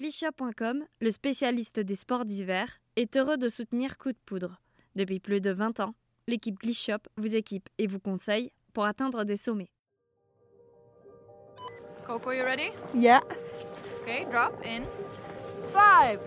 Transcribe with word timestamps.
Clichat.com, 0.00 0.82
le 1.02 1.10
spécialiste 1.10 1.78
des 1.78 1.94
sports 1.94 2.24
d'hiver, 2.24 2.78
est 2.96 3.18
heureux 3.18 3.36
de 3.36 3.50
soutenir 3.50 3.98
Coup 3.98 4.12
de 4.12 4.18
Poudre. 4.24 4.58
Depuis 4.96 5.20
plus 5.20 5.42
de 5.42 5.50
20 5.50 5.80
ans, 5.80 5.94
l'équipe 6.26 6.58
Clichat 6.58 7.00
vous 7.18 7.36
équipe 7.36 7.68
et 7.76 7.86
vous 7.86 7.98
conseille 7.98 8.50
pour 8.72 8.86
atteindre 8.86 9.24
des 9.24 9.36
sommets. 9.36 9.68
Coco, 12.06 12.32
you 12.32 12.44
ready? 12.44 12.70
Yeah. 12.94 13.20
Okay, 14.00 14.24
drop 14.30 14.54
in. 14.64 14.84
Five, 15.74 16.18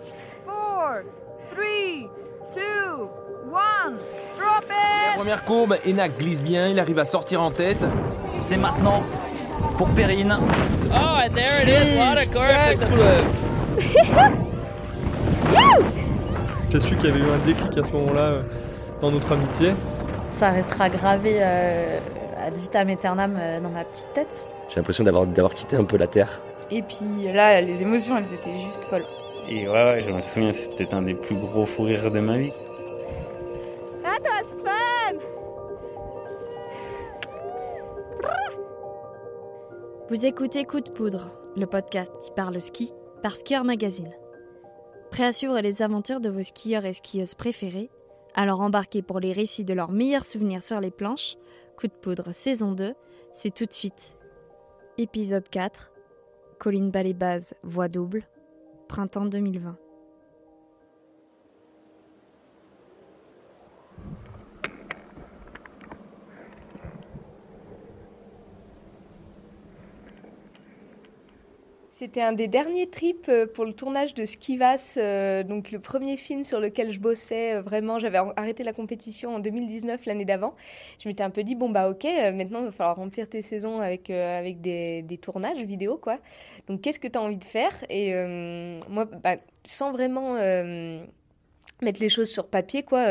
four, 0.46 1.06
three, 1.52 2.08
two, 2.54 3.10
one. 3.50 3.98
Drop 4.38 4.66
it! 4.70 5.16
Première 5.16 5.44
courbe, 5.46 5.78
Enak 5.84 6.20
glisse 6.20 6.44
bien, 6.44 6.68
il 6.68 6.80
arrive 6.80 7.00
à 7.00 7.06
sortir 7.06 7.42
en 7.42 7.50
tête. 7.50 7.84
C'est 8.40 8.58
maintenant 8.58 9.04
pour 9.80 9.92
Perrine. 9.96 10.38
Oh, 10.92 11.18
and 11.26 11.34
there 11.34 11.60
it 11.64 11.68
is. 11.68 11.98
What 11.98 12.20
a 12.20 13.43
J'ai 16.70 16.80
su 16.80 16.96
qu'il 16.96 17.10
y 17.10 17.12
avait 17.12 17.20
eu 17.20 17.30
un 17.30 17.38
déclic 17.46 17.78
à 17.78 17.84
ce 17.84 17.92
moment-là 17.92 18.22
euh, 18.22 18.42
dans 19.00 19.12
notre 19.12 19.32
amitié. 19.32 19.74
Ça 20.30 20.50
restera 20.50 20.90
gravé 20.90 21.36
euh, 21.38 22.00
ad 22.40 22.56
vitam 22.56 22.90
aeternam 22.90 23.38
euh, 23.40 23.60
dans 23.60 23.70
ma 23.70 23.84
petite 23.84 24.12
tête. 24.14 24.44
J'ai 24.70 24.78
l'impression 24.78 25.04
d'avoir, 25.04 25.28
d'avoir 25.28 25.54
quitté 25.54 25.76
un 25.76 25.84
peu 25.84 25.98
la 25.98 26.08
Terre. 26.08 26.42
Et 26.72 26.82
puis 26.82 27.32
là, 27.32 27.62
les 27.62 27.84
émotions, 27.84 28.18
elles 28.18 28.34
étaient 28.34 28.60
juste 28.66 28.86
folles. 28.86 29.06
Et 29.50 29.68
ouais, 29.68 29.74
ouais, 29.74 30.04
je 30.08 30.12
me 30.12 30.22
souviens, 30.22 30.54
c'est 30.54 30.76
peut-être 30.76 30.94
un 30.94 31.04
des 31.04 31.14
plus 31.14 31.36
gros 31.36 31.66
fous 31.66 31.84
rires 31.84 32.10
de 32.10 32.20
ma 32.20 32.38
vie. 32.38 32.52
That 34.02 34.22
was 34.24 34.48
fun! 34.64 35.20
Vous 40.10 40.26
écoutez 40.26 40.66
Coup 40.66 40.82
de 40.82 40.90
Poudre, 40.90 41.30
le 41.56 41.68
podcast 41.68 42.12
qui 42.24 42.32
parle 42.32 42.60
ski 42.62 42.94
par 43.24 43.38
Skieur 43.38 43.64
Magazine. 43.64 44.14
Prêt 45.10 45.24
à 45.24 45.32
suivre 45.32 45.58
les 45.62 45.82
aventures 45.82 46.20
de 46.20 46.30
vos 46.30 46.44
skieurs 46.44 46.86
et 46.86 46.92
skieuses 46.92 47.36
préférés 47.36 47.90
Alors 48.36 48.60
embarquez 48.60 49.02
pour 49.02 49.22
les 49.22 49.32
récits 49.32 49.64
de 49.64 49.74
leurs 49.74 49.94
meilleurs 49.94 50.26
souvenirs 50.26 50.62
sur 50.62 50.82
les 50.82 50.92
planches. 50.92 51.38
Coup 51.78 51.88
de 51.88 51.94
Poudre 51.94 52.34
saison 52.34 52.74
2, 52.74 52.94
c'est 53.32 53.56
tout 53.56 53.66
de 53.66 53.72
suite. 53.72 54.18
Épisode 54.98 55.48
4, 55.48 55.94
Colline 56.60 56.92
Ballet-Base, 56.92 57.56
voix 57.64 57.88
double, 57.88 58.28
printemps 58.90 59.26
2020. 59.26 59.78
C'était 71.94 72.24
un 72.24 72.34
des 72.34 72.48
derniers 72.48 72.90
trips 72.90 73.30
euh, 73.30 73.46
pour 73.46 73.66
le 73.66 73.74
tournage 73.74 74.16
de 74.16 74.26
Skivas, 74.26 74.96
euh, 74.98 75.44
donc 75.44 75.70
le 75.70 75.78
premier 75.78 76.18
film 76.18 76.44
sur 76.44 76.60
lequel 76.60 76.90
je 76.90 77.00
bossais 77.00 77.54
euh, 77.54 77.62
vraiment. 77.62 78.00
J'avais 78.00 78.18
arrêté 78.36 78.64
la 78.64 78.74
compétition 78.74 79.36
en 79.36 79.40
2019, 79.40 80.08
l'année 80.08 80.26
d'avant. 80.26 80.56
Je 80.98 81.08
m'étais 81.08 81.22
un 81.22 81.30
peu 81.30 81.44
dit, 81.44 81.54
bon 81.54 81.70
bah 81.70 81.92
ok, 81.92 82.06
maintenant 82.34 82.62
il 82.62 82.66
va 82.66 82.72
falloir 82.72 82.96
remplir 82.96 83.30
tes 83.30 83.44
saisons 83.44 83.80
avec, 83.80 84.10
avec 84.10 84.60
des, 84.60 85.04
des 85.04 85.18
tournages 85.20 85.62
vidéo, 85.62 86.00
quoi. 86.00 86.18
Donc 86.66 86.82
qu'est-ce 86.82 87.00
que 87.00 87.08
tu 87.08 87.20
as 87.20 87.22
envie 87.22 87.38
de 87.38 87.44
faire? 87.44 87.72
Et 87.92 88.12
moi, 88.90 89.06
bah, 89.06 89.36
sans 89.64 89.92
vraiment 89.92 90.36
mettre 91.82 92.00
les 92.00 92.10
choses 92.10 92.30
sur 92.30 92.48
papier 92.48 92.84
quoi 92.84 93.06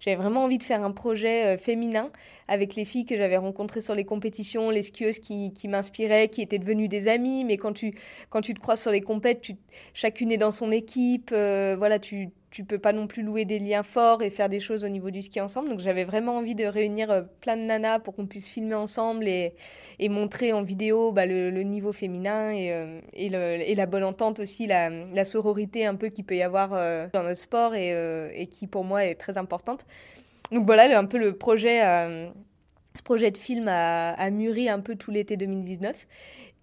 j'avais 0.00 0.16
vraiment 0.16 0.44
envie 0.44 0.58
de 0.58 0.62
faire 0.62 0.84
un 0.84 0.92
projet 0.92 1.56
féminin 1.56 2.10
avec 2.48 2.74
les 2.74 2.84
filles 2.84 3.06
que 3.06 3.16
j'avais 3.16 3.36
rencontrées 3.36 3.80
sur 3.80 3.94
les 3.94 4.04
compétitions, 4.04 4.70
les 4.70 4.82
skieuses 4.82 5.18
qui, 5.18 5.52
qui 5.52 5.68
m'inspiraient, 5.68 6.28
qui 6.28 6.42
étaient 6.42 6.58
devenues 6.58 6.88
des 6.88 7.08
amies. 7.08 7.44
Mais 7.44 7.56
quand 7.56 7.72
tu, 7.72 7.94
quand 8.30 8.40
tu 8.40 8.54
te 8.54 8.60
croises 8.60 8.82
sur 8.82 8.90
les 8.90 9.00
compètes, 9.00 9.40
tu, 9.40 9.56
chacune 9.94 10.30
est 10.32 10.38
dans 10.38 10.50
son 10.50 10.70
équipe. 10.70 11.30
Euh, 11.32 11.74
voilà, 11.78 11.98
tu 11.98 12.30
tu 12.54 12.62
peux 12.62 12.78
pas 12.78 12.92
non 12.92 13.08
plus 13.08 13.24
louer 13.24 13.44
des 13.44 13.58
liens 13.58 13.82
forts 13.82 14.22
et 14.22 14.30
faire 14.30 14.48
des 14.48 14.60
choses 14.60 14.84
au 14.84 14.88
niveau 14.88 15.10
du 15.10 15.22
ski 15.22 15.40
ensemble. 15.40 15.70
Donc 15.70 15.80
j'avais 15.80 16.04
vraiment 16.04 16.36
envie 16.36 16.54
de 16.54 16.64
réunir 16.64 17.10
euh, 17.10 17.22
plein 17.40 17.56
de 17.56 17.62
nanas 17.62 17.98
pour 17.98 18.14
qu'on 18.14 18.26
puisse 18.26 18.48
filmer 18.48 18.76
ensemble 18.76 19.26
et, 19.26 19.54
montrer 20.08 20.52
en 20.52 20.62
vidéo 20.62 21.10
bah, 21.10 21.26
le, 21.26 21.50
le, 21.50 21.62
niveau 21.64 21.92
féminin 21.92 22.52
et, 22.52 22.72
euh, 22.72 23.00
et, 23.12 23.28
le, 23.28 23.74
la 23.74 23.86
bonne 23.86 24.04
entente 24.04 24.38
aussi, 24.38 24.68
la, 24.68 25.24
sororité 25.24 25.84
un 25.84 25.96
peu 25.96 26.10
qu'il 26.10 26.24
peut 26.24 26.36
y 26.36 26.42
avoir 26.42 26.70
dans 27.10 27.24
notre 27.24 27.40
sport 27.40 27.74
et, 27.74 28.48
qui 28.52 28.68
pour 28.68 28.84
moi 28.84 29.04
est 29.04 29.16
très 29.16 29.36
importante. 29.36 29.84
Donc 30.52 30.64
voilà, 30.64 30.96
un 30.96 31.06
peu 31.06 31.18
le 31.18 31.36
projet, 31.36 31.84
euh, 31.84 32.28
ce 32.94 33.02
projet 33.02 33.32
de 33.32 33.38
film 33.38 33.66
a, 33.66 34.12
a 34.12 34.30
mûri 34.30 34.68
un 34.68 34.78
peu 34.78 34.94
tout 34.94 35.10
l'été 35.10 35.36
2019 35.36 36.06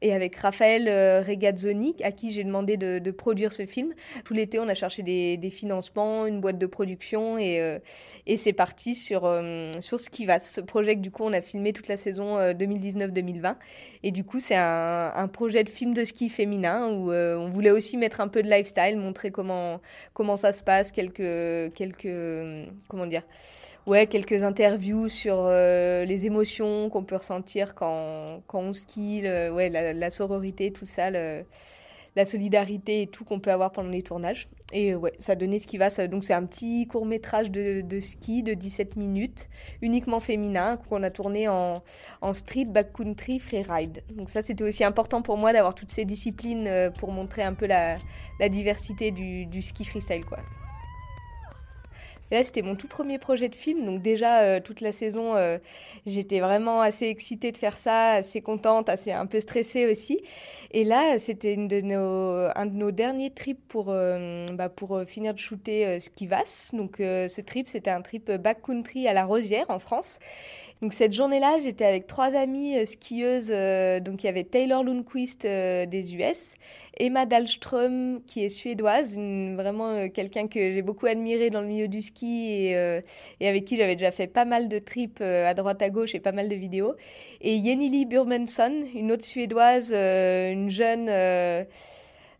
et 0.02 0.14
avec 0.14 0.36
Raphaël 0.36 0.88
euh, 0.88 1.22
Regazzoni, 1.22 1.96
à 2.04 2.12
qui 2.12 2.32
j'ai 2.32 2.44
demandé 2.44 2.78
de, 2.78 3.00
de, 3.00 3.12
produire 3.12 3.54
ce 3.54 3.66
film. 3.66 3.94
Tout 4.24 4.34
l'été, 4.34 4.60
on 4.60 4.68
a 4.68 4.74
cherché 4.74 5.04
des, 5.04 5.38
des, 5.38 5.50
financements, 5.50 6.26
une 6.26 6.42
boîte 6.42 6.58
de 6.58 6.66
production, 6.66 7.38
et, 7.38 7.62
euh, 7.62 7.80
et 8.26 8.38
c'est 8.38 8.54
parti 8.54 8.96
sur, 8.96 9.26
euh, 9.26 9.74
sur 9.80 10.00
Skivas, 10.00 10.40
ce 10.40 10.62
projet 10.62 10.96
que 10.96 11.02
du 11.02 11.12
coup 11.12 11.24
on 11.24 11.34
a 11.34 11.42
filmé 11.42 11.74
toute 11.74 11.88
la 11.88 11.98
saison 11.98 12.38
2019-2020. 12.40 13.56
Et 14.04 14.12
du 14.12 14.24
coup, 14.24 14.40
c'est 14.40 14.56
un, 14.56 15.12
un, 15.16 15.28
projet 15.28 15.64
de 15.64 15.70
film 15.70 15.94
de 15.94 16.04
ski 16.04 16.30
féminin 16.30 16.90
où 16.90 17.12
on 17.12 17.50
voulait 17.50 17.70
aussi 17.70 17.98
mettre 17.98 18.20
un 18.22 18.28
peu 18.28 18.42
de 18.42 18.50
lifestyle, 18.50 18.98
montrer 18.98 19.30
comment, 19.30 19.80
comment 20.14 20.38
ça 20.38 20.52
se 20.52 20.64
passe, 20.64 20.92
quelques, 20.92 21.74
quelques 21.76 22.08
comment 22.88 23.06
dire, 23.06 23.24
ouais, 23.88 24.08
quelques 24.08 24.44
interviews 24.44 25.10
sur 25.10 25.36
euh, 25.38 26.06
les 26.06 26.26
émotions 26.26 26.90
qu'on 26.90 27.04
peut 27.04 27.16
ressentir 27.16 27.76
quand, 27.76 28.42
quand 28.48 28.60
on 28.60 28.74
skie, 28.74 29.22
le, 29.22 29.52
ouais, 29.52 29.70
la, 29.70 30.10
sororité, 30.10 30.72
tout 30.72 30.86
ça, 30.86 31.10
la 31.12 32.26
solidarité 32.26 33.04
et 33.04 33.08
tout 33.08 33.24
qu'on 33.24 33.40
peut 33.40 33.52
avoir 33.52 33.72
pendant 33.72 33.90
les 33.90 34.02
tournages. 34.02 34.48
Et 34.74 34.96
ouais, 34.96 35.14
ça 35.20 35.36
donnait 35.36 35.60
ce 35.60 35.68
qui 35.68 35.78
va. 35.78 35.90
Donc 36.08 36.24
c'est 36.24 36.34
un 36.34 36.46
petit 36.46 36.88
court 36.88 37.06
métrage 37.06 37.52
de, 37.52 38.00
ski 38.00 38.44
de 38.44 38.54
17 38.54 38.96
minutes, 38.96 39.50
uniquement 39.82 40.20
féminin, 40.20 40.78
qu'on 40.78 41.04
a 41.04 41.10
tourné 41.10 41.48
en, 41.48 41.82
street, 42.34 42.66
backcountry, 42.66 43.40
freeride. 43.40 44.04
Donc 44.16 44.30
ça, 44.30 44.42
c'était 44.42 44.64
aussi 44.64 44.84
important 44.84 45.22
pour 45.22 45.38
moi 45.38 45.54
d'avoir 45.54 45.76
toutes 45.76 45.92
ces 45.92 46.06
disciplines 46.06 46.68
euh, 46.68 46.90
pour 46.90 47.12
montrer 47.12 47.44
un 47.44 47.54
peu 47.54 47.66
la, 47.66 47.98
la 48.40 48.50
diversité 48.50 49.12
du, 49.12 49.46
du 49.46 49.62
ski 49.62 49.86
freestyle, 49.86 50.26
quoi. 50.26 50.40
Là, 52.32 52.44
c'était 52.46 52.62
mon 52.62 52.76
tout 52.76 52.88
premier 52.88 53.20
projet 53.20 53.50
de 53.50 53.56
film. 53.56 53.86
Donc 53.86 54.02
déjà, 54.02 54.42
euh, 54.42 54.60
toute 54.62 54.80
la 54.80 54.94
saison, 54.94 55.36
euh, 55.36 55.58
j'étais 56.06 56.40
vraiment 56.40 56.82
assez 56.82 57.08
excitée 57.08 57.52
de 57.52 57.58
faire 57.58 57.76
ça, 57.78 58.14
assez 58.14 58.42
contente, 58.42 58.88
assez 58.88 59.12
un 59.12 59.26
peu 59.26 59.42
stressée 59.42 59.86
aussi. 59.86 60.22
Et 60.72 60.86
là, 60.86 61.20
c'était 61.20 61.56
un 61.58 61.66
de 62.66 62.74
nos 62.74 62.92
derniers 62.92 63.32
trips 63.32 63.60
pour, 63.68 63.88
euh, 63.90 64.46
bah, 64.54 64.70
pour 64.70 65.02
finir 65.06 65.34
de 65.34 65.40
shooter 65.40 66.00
Skivas. 66.00 66.72
Donc 66.74 66.96
ce 67.00 67.42
trip, 67.42 67.68
c'était 67.68 67.92
un 67.92 68.02
trip 68.02 68.32
backcountry 68.32 69.08
à 69.08 69.14
la 69.14 69.26
Rosière, 69.26 69.70
en 69.70 69.80
France. 69.80 70.20
Donc 70.82 70.94
cette 70.94 71.14
journée-là, 71.14 71.60
j'étais 71.60 71.86
avec 71.86 72.08
trois 72.08 72.36
amies 72.36 72.76
euh, 72.76 72.86
skieuses. 72.88 73.52
Euh, 73.52 74.00
donc 74.00 74.24
il 74.24 74.26
y 74.26 74.30
avait 74.30 74.44
Taylor 74.44 74.84
Lundquist 74.84 75.46
euh, 75.46 75.86
des 75.86 76.16
US, 76.16 76.56
Emma 76.98 77.28
Dahlström 77.28 78.22
qui 78.26 78.44
est 78.44 78.50
suédoise, 78.50 79.16
vraiment 79.16 80.10
quelqu'un 80.10 80.48
que 80.48 80.60
j'ai 80.60 80.82
beaucoup 80.82 81.06
admiré 81.06 81.52
dans 81.52 81.62
le 81.62 81.68
milieu 81.68 81.88
du 81.88 82.02
ski 82.02 82.72
et, 82.72 83.48
avec 83.48 83.66
qui 83.66 83.78
j'avais 83.78 83.96
déjà 83.96 84.10
fait 84.10 84.26
pas 84.26 84.46
mal 84.46 84.70
de 84.70 84.80
trips 84.80 85.22
à 85.22 85.54
droite 85.54 85.82
à 85.84 85.90
gauche 85.90 86.16
et 86.16 86.20
pas 86.20 86.32
mal 86.32 86.50
de 86.50 86.56
vidéos. 86.56 86.94
Et 87.42 87.64
Jenny 87.64 88.06
Burmensson, 88.06 88.84
une 88.96 89.12
autre 89.12 89.24
suédoise, 89.24 89.92
une 89.94 90.70
jeune 90.70 91.10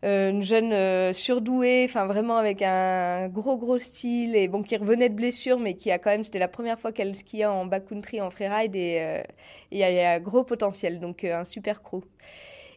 une 0.02 0.42
jeune 0.42 0.72
euh, 0.72 1.12
surdouée, 1.12 1.86
enfin 1.88 2.06
vraiment 2.06 2.36
avec 2.36 2.60
un 2.62 3.28
gros 3.28 3.56
gros 3.56 3.78
style 3.78 4.34
et 4.34 4.48
bon 4.48 4.62
qui 4.62 4.76
revenait 4.76 5.08
de 5.08 5.14
blessure, 5.14 5.58
mais 5.60 5.74
qui 5.74 5.90
a 5.90 5.98
quand 5.98 6.10
même, 6.10 6.24
c'était 6.24 6.40
la 6.40 6.48
première 6.48 6.78
fois 6.78 6.92
qu'elle 6.92 7.14
skiait 7.14 7.44
en 7.46 7.66
backcountry, 7.66 8.20
en 8.20 8.30
freeride 8.30 8.74
et 8.74 8.98
euh, 9.00 9.22
il 9.70 9.78
y, 9.78 9.84
a 9.84 10.12
un 10.12 10.20
gros 10.20 10.44
potentiel, 10.44 11.00
donc 11.00 11.24
un 11.24 11.44
super 11.44 11.82
crew. 11.82 12.02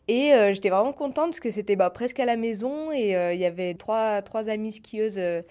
Et 0.08 0.34
euh, 0.34 0.54
j'étais 0.54 0.70
vraiment 0.70 0.94
contente 0.94 1.32
parce 1.32 1.40
que 1.40 1.50
c'était 1.50 1.76
bah, 1.76 1.90
presque 1.90 2.20
à 2.20 2.26
la 2.26 2.38
maison 2.38 2.92
et 2.92 3.16
euh, 3.16 3.34
il 3.34 3.40
y 3.40 3.46
avait 3.46 3.74
trois, 3.74 4.22
trois 4.22 4.50
amies 4.50 4.72
skieuses 4.72 5.18
euh, 5.18 5.42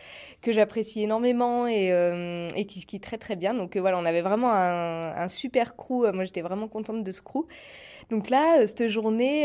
que 0.43 0.53
j'apprécie 0.53 1.03
énormément 1.03 1.67
et, 1.67 1.89
et, 2.55 2.67
qui 2.67 2.81
skient 2.81 3.01
très 3.01 3.19
très 3.19 3.35
bien. 3.35 3.53
Donc 3.55 3.77
voilà, 3.77 3.99
on 3.99 4.05
avait 4.05 4.23
vraiment 4.23 4.53
un, 4.53 5.13
un 5.17 5.29
super 5.29 5.75
crew. 5.75 6.13
Moi, 6.13 6.25
j'étais 6.25 6.43
vraiment 6.43 6.69
contente 6.69 7.03
de 7.03 7.11
ce 7.11 7.21
crew. 7.21 7.47
Donc 8.11 8.31
là, 8.31 8.67
cette 8.67 8.89
journée, 8.89 9.45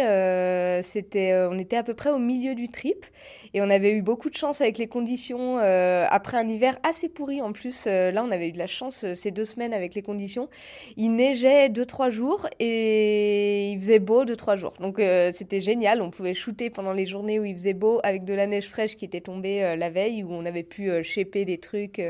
c'était, 0.83 1.33
on 1.49 1.57
était 1.57 1.77
à 1.77 1.83
peu 1.83 1.93
près 1.93 2.09
au 2.09 2.19
milieu 2.19 2.55
du 2.55 2.67
trip 2.69 3.05
et 3.53 3.61
on 3.61 3.69
avait 3.69 3.91
eu 3.91 4.01
beaucoup 4.01 4.29
de 4.29 4.35
chance 4.35 4.61
avec 4.61 4.77
les 4.77 4.87
conditions. 4.87 5.57
après 5.57 6.37
un 6.37 6.47
hiver 6.47 6.77
assez 6.83 7.09
pourri 7.09 7.41
en 7.41 7.51
plus, 7.51 7.85
là, 7.85 8.23
on 8.23 8.31
avait 8.31 8.49
eu 8.49 8.51
de 8.51 8.57
la 8.57 8.67
chance 8.67 9.05
ces 9.13 9.31
deux 9.31 9.45
semaines 9.45 9.73
avec 9.73 9.95
les 9.95 10.01
conditions. 10.01 10.49
Il 10.97 11.15
neigeait 11.15 11.69
deux 11.69 11.85
trois 11.85 12.09
jours 12.09 12.47
et 12.59 13.71
il 13.71 13.79
faisait 13.79 13.99
beau 13.99 14.25
deux 14.25 14.35
trois 14.35 14.55
jours. 14.55 14.73
Donc 14.79 14.99
euh, 14.99 15.31
c'était 15.31 15.59
génial. 15.59 16.01
On 16.01 16.09
pouvait 16.09 16.33
shooter 16.33 16.69
pendant 16.69 16.93
les 16.93 17.05
journées 17.05 17.39
où 17.39 17.45
il 17.45 17.53
faisait 17.53 17.73
beau 17.73 17.99
avec 18.03 18.23
de 18.23 18.33
la 18.33 18.47
neige 18.47 18.69
fraîche 18.69 18.95
qui 18.95 19.05
était 19.05 19.21
tombée 19.21 19.63
euh, 19.63 19.75
la 19.75 19.89
veille, 19.89 20.23
où 20.23 20.31
on 20.31 20.45
avait 20.45 20.63
pu 20.63 20.89
euh, 20.89 21.03
shaper 21.03 21.45
des 21.45 21.57
trucs. 21.57 22.01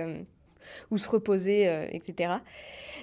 Ou 0.92 0.98
se 0.98 1.10
reposer, 1.10 1.69
etc. 1.92 2.33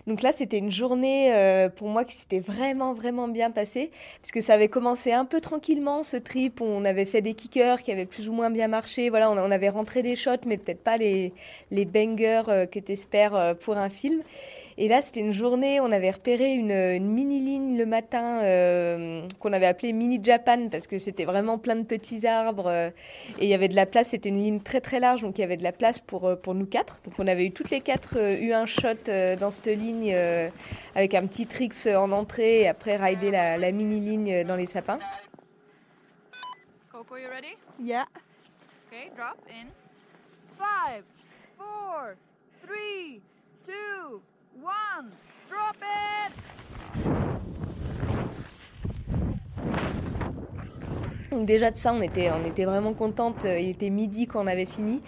Donc 0.06 0.22
là, 0.22 0.32
c'était 0.32 0.58
une 0.58 0.70
journée 0.70 1.68
pour 1.76 1.88
moi 1.88 2.04
qui 2.04 2.16
s'était 2.16 2.40
vraiment, 2.40 2.94
vraiment 2.94 3.28
bien 3.28 3.50
passée, 3.50 3.90
puisque 4.22 4.42
ça 4.42 4.54
avait 4.54 4.68
commencé 4.68 5.12
un 5.12 5.24
peu 5.24 5.40
tranquillement, 5.40 6.02
ce 6.02 6.16
trip. 6.16 6.60
On 6.60 6.84
avait 6.84 7.06
fait 7.06 7.22
des 7.22 7.34
kickers 7.34 7.82
qui 7.82 7.92
avaient 7.92 8.06
plus 8.06 8.28
ou 8.28 8.32
moins 8.32 8.50
bien 8.50 8.68
marché. 8.68 9.10
Voilà, 9.10 9.30
on, 9.30 9.50
avait 9.50 9.68
rentré 9.68 10.02
des 10.02 10.16
shots, 10.16 10.44
mais 10.46 10.58
peut-être 10.58 10.82
pas 10.82 10.96
les, 10.96 11.32
les 11.70 11.84
bangers 11.84 12.66
que 12.70 12.78
tu 12.78 12.92
espères 12.92 13.56
pour 13.60 13.76
un 13.76 13.88
film. 13.88 14.22
Et 14.78 14.88
là, 14.88 15.00
c'était 15.00 15.20
une 15.20 15.32
journée, 15.32 15.80
on 15.80 15.90
avait 15.90 16.10
repéré 16.10 16.52
une, 16.52 16.98
mini-ligne 17.00 17.78
le 17.78 17.86
matin 17.86 18.42
euh, 18.42 19.26
qu'on 19.40 19.54
avait 19.54 19.66
appelée 19.66 19.94
Mini 19.94 20.20
Japan 20.22 20.68
parce 20.68 20.86
que 20.86 20.98
c'était 20.98 21.24
vraiment 21.24 21.56
plein 21.56 21.76
de 21.76 21.84
petits 21.84 22.26
arbres 22.26 22.66
euh, 22.66 22.90
et 23.38 23.44
il 23.46 23.48
y 23.48 23.54
avait 23.54 23.68
de 23.68 23.74
la 23.74 23.86
place. 23.86 24.08
C'était 24.08 24.28
une 24.28 24.42
ligne 24.42 24.60
très 24.60 24.82
très 24.82 25.00
large, 25.00 25.22
donc 25.22 25.38
il 25.38 25.40
y 25.40 25.44
avait 25.44 25.56
de 25.56 25.62
la 25.62 25.72
place 25.72 26.00
pour, 26.00 26.26
euh, 26.26 26.36
pour 26.36 26.54
nous 26.54 26.66
quatre. 26.66 27.00
Donc 27.04 27.14
on 27.18 27.26
avait 27.26 27.46
eu 27.46 27.52
toutes 27.52 27.70
les 27.70 27.80
quatre 27.80 28.18
eu 28.18 28.52
un 28.52 28.66
shot 28.66 29.10
dans 29.40 29.50
cette 29.50 29.66
ligne 29.66 30.14
avec 30.94 31.14
un 31.14 31.26
petit 31.26 31.46
tricks 31.46 31.86
en 31.86 32.12
entrée 32.12 32.62
et 32.62 32.68
après 32.68 32.96
rider 32.96 33.30
la, 33.30 33.56
la 33.56 33.72
mini-ligne 33.72 34.44
dans 34.44 34.56
les 34.56 34.66
sapins. 34.66 34.98
Coco, 36.92 37.16
you 37.16 37.28
ready? 37.30 37.56
Yeah. 37.80 38.04
Okay, 38.88 39.10
drop 39.16 39.38
in. 39.48 39.68
Five, 40.58 41.04
four, 41.58 42.16
three, 42.62 43.20
two, 43.64 44.20
déjà 51.46 51.70
de 51.70 51.76
ça, 51.76 51.94
on 51.94 52.02
était, 52.02 52.30
on 52.30 52.44
était 52.44 52.64
vraiment 52.64 52.92
contente. 52.92 53.44
Il 53.44 53.68
était 53.70 53.90
midi 53.90 54.26
quand 54.26 54.44
on 54.44 54.46
avait 54.46 54.66
fini. 54.66 55.00